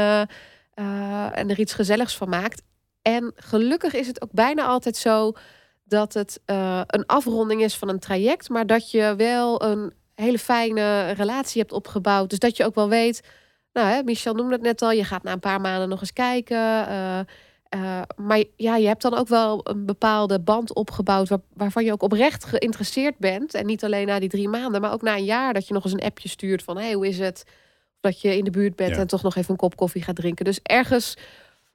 [0.75, 2.61] eh, en er iets gezelligs van maakt.
[3.01, 5.31] En gelukkig is het ook bijna altijd zo
[5.83, 10.39] dat het eh, een afronding is van een traject, maar dat je wel een hele
[10.39, 12.29] fijne relatie hebt opgebouwd.
[12.29, 13.21] Dus dat je ook wel weet,
[13.73, 16.13] nou hè, Michel noemde het net al, je gaat na een paar maanden nog eens
[16.13, 16.87] kijken.
[16.87, 17.19] eh,
[18.15, 22.03] maar ja, je hebt dan ook wel een bepaalde band opgebouwd waar- waarvan je ook
[22.03, 23.53] oprecht geïnteresseerd bent.
[23.53, 25.83] En niet alleen na die drie maanden, maar ook na een jaar dat je nog
[25.83, 27.43] eens een appje stuurt van hey, hoe is het?
[28.05, 28.97] Dat je in de buurt bent Ja.
[29.01, 30.45] en toch nog even een kop koffie gaat drinken.
[30.45, 31.17] Dus ergens,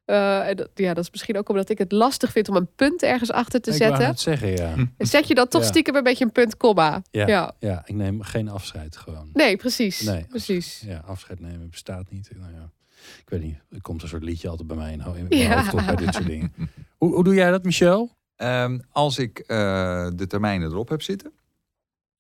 [0.05, 2.68] eh, en dat- ja, dat is misschien ook omdat ik het lastig vind om een
[2.76, 4.09] punt ergens achter te Ik wou zetten.
[4.09, 4.74] net zeggen, ja.
[4.99, 5.68] Zet je dan toch Ja.
[5.68, 7.03] stiekem een beetje een punt, komma.
[7.11, 7.26] Ja.
[7.26, 7.55] ja.
[7.59, 9.31] Ja, ik neem geen afscheid gewoon.
[9.33, 10.01] Nee, precies.
[10.01, 10.83] Nee, precies.
[10.87, 12.31] Ja, afscheid nemen bestaat niet.
[12.37, 12.70] Nou ja,
[13.18, 13.59] ik weet niet.
[13.70, 15.49] Er komt een soort liedje altijd bij mij in, in Ja.
[15.49, 16.53] mijn hoofd op bij dit soort dingen.
[16.97, 18.16] Hoe, hoe doe jij dat, Michel?
[18.37, 21.33] Ehm, als ik eh, de termijnen erop heb zitten,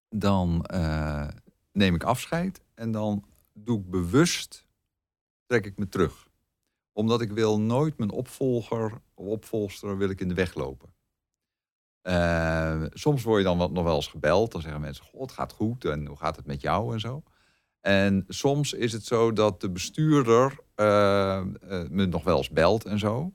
[0.08, 1.28] dan eh,
[1.72, 3.24] neem ik afscheid en dan
[3.64, 4.66] doe ik bewust,
[5.46, 6.28] trek ik me terug.
[6.92, 10.94] Omdat ik wil nooit mijn opvolger of opvolster wil ik in de weg lopen.
[12.02, 14.52] Eh, soms word je dan wat, nog wel eens gebeld.
[14.52, 17.22] Dan zeggen mensen, god, het gaat goed en hoe gaat het met jou en zo.
[17.80, 21.46] En soms is het zo dat de bestuurder eh, eh,
[21.88, 23.34] me nog wel eens belt en zo.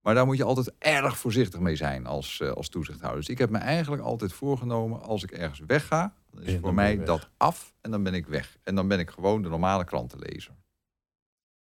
[0.00, 3.20] Maar daar moet je altijd erg voorzichtig mee zijn als, als toezichthouder.
[3.20, 7.04] Dus ik heb me eigenlijk altijd voorgenomen, als ik ergens wegga, dan is voor mij
[7.04, 8.58] dat af en dan ben ik weg.
[8.62, 10.54] En dan ben ik gewoon de normale krantenlezer.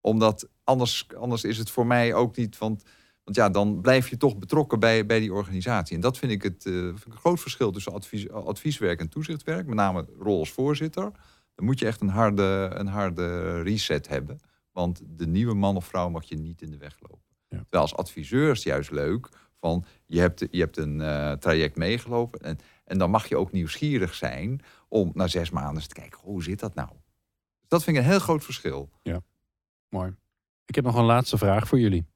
[0.01, 2.83] Omdat anders, anders is het voor mij ook niet, want,
[3.25, 5.95] want ja, dan blijf je toch betrokken bij, bij die organisatie.
[5.95, 9.09] En dat vind ik het eh, vind ik een groot verschil tussen advies, advieswerk en
[9.09, 9.67] toezichtwerk.
[9.67, 11.11] Met name rol als voorzitter.
[11.55, 14.41] Dan moet je echt een harde, een harde reset hebben.
[14.73, 17.37] Want de nieuwe man of vrouw mag je niet in de weg lopen.
[17.49, 17.59] Ja.
[17.59, 19.29] Terwijl als adviseur is het juist leuk.
[19.61, 22.41] Van je hebt, je hebt een eh, traject meegelopen.
[22.41, 26.19] En, en dan mag je ook nieuwsgierig zijn om na zes maanden eens te kijken,
[26.23, 26.89] hoe zit dat nou?
[27.61, 28.91] Dus dat vind ik een heel groot verschil.
[29.89, 30.15] Mooi.
[30.67, 32.07] Ik heb nog een laatste vraag voor jullie.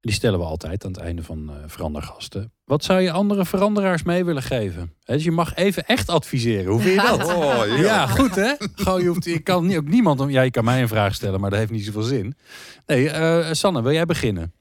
[0.00, 2.52] Die stellen we altijd aan het einde van eh verandergasten.
[2.64, 4.94] Wat zou je andere veranderaars mee willen geven?
[5.04, 6.72] Dus je mag even echt adviseren.
[6.72, 7.22] Hoe vind je dat?
[7.34, 8.54] Oh, Ja, goed hè?
[8.74, 10.20] Gewoon, je, hoeft, je kan ook niemand...
[10.20, 12.34] om- Ja, je kan mij een vraag stellen, maar dat heeft niet zoveel zin.
[12.86, 14.52] Nee, eh, Sanne, wil jij beginnen?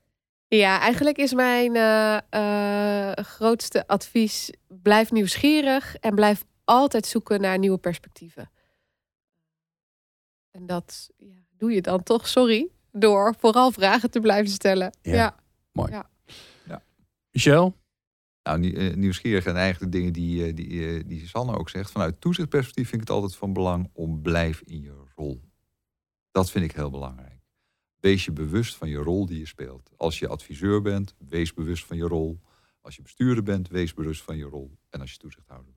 [0.48, 7.58] Ja, eigenlijk is mijn eh, eh, grootste advies: blijf nieuwsgierig en blijf altijd zoeken naar
[7.58, 8.52] nieuwe perspectieven.
[10.52, 14.98] En dat ja, doe je dan toch, sorry, door vooral vragen te blijven stellen.
[15.02, 15.14] Ja.
[15.14, 15.39] Ja,
[17.32, 17.76] Michel?
[18.43, 21.91] Nou, eh, nieuwsgierig en eigenlijk de dingen die, eh, die, eh, die Sanne ook zegt.
[21.91, 25.41] Vanuit toezichtperspectief vind ik het altijd van belang om blijf in je rol.
[26.32, 27.35] Dat vind ik heel belangrijk.
[28.06, 29.91] Wees je bewust van je rol die je speelt.
[29.97, 32.39] Als je adviseur bent, wees bewust van je rol.
[32.82, 34.78] Als je bestuurder bent, wees bewust van je rol.
[34.89, 35.74] En als je toezichthouder.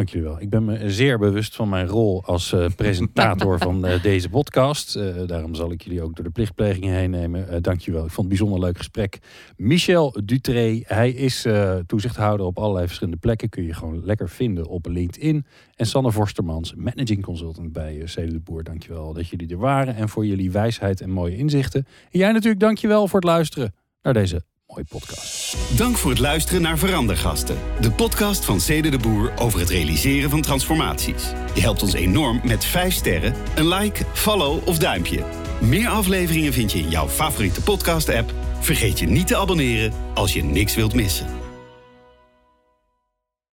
[0.00, 0.40] Dank jullie wel.
[0.40, 4.96] Ik ben me zeer bewust van mijn rol als eh, presentator van eh, deze podcast.
[4.96, 7.62] Eh, daarom zal ik jullie ook door de plichtplegingen heen nemen.
[7.62, 8.04] Dank je wel.
[8.04, 9.18] Ik vond het een bijzonder leuk gesprek.
[9.56, 11.46] Michel Dutré, hij is
[11.86, 13.48] toezichthouder op allerlei verschillende plekken.
[13.48, 15.46] Kun je gewoon lekker vinden op LinkedIn.
[15.74, 18.64] En Sanne Vorstermans, managing consultant bij uh, Cede de Boer.
[18.64, 21.86] Dank je wel dat jullie er waren en voor jullie wijsheid en mooie inzichten.
[22.10, 25.56] En jij natuurlijk dank je wel voor het luisteren naar deze podcast.
[25.76, 27.58] Dank voor het luisteren naar Verandergasten.
[27.80, 31.22] De podcast van Cede de Boer over het realiseren van transformaties.
[31.54, 35.24] Je helpt ons enorm met 5 sterren, een like, follow of duimpje.
[35.60, 38.32] Meer afleveringen vind je in jouw favoriete podcast app.
[38.60, 41.39] Vergeet je niet te abonneren als je niks wilt missen.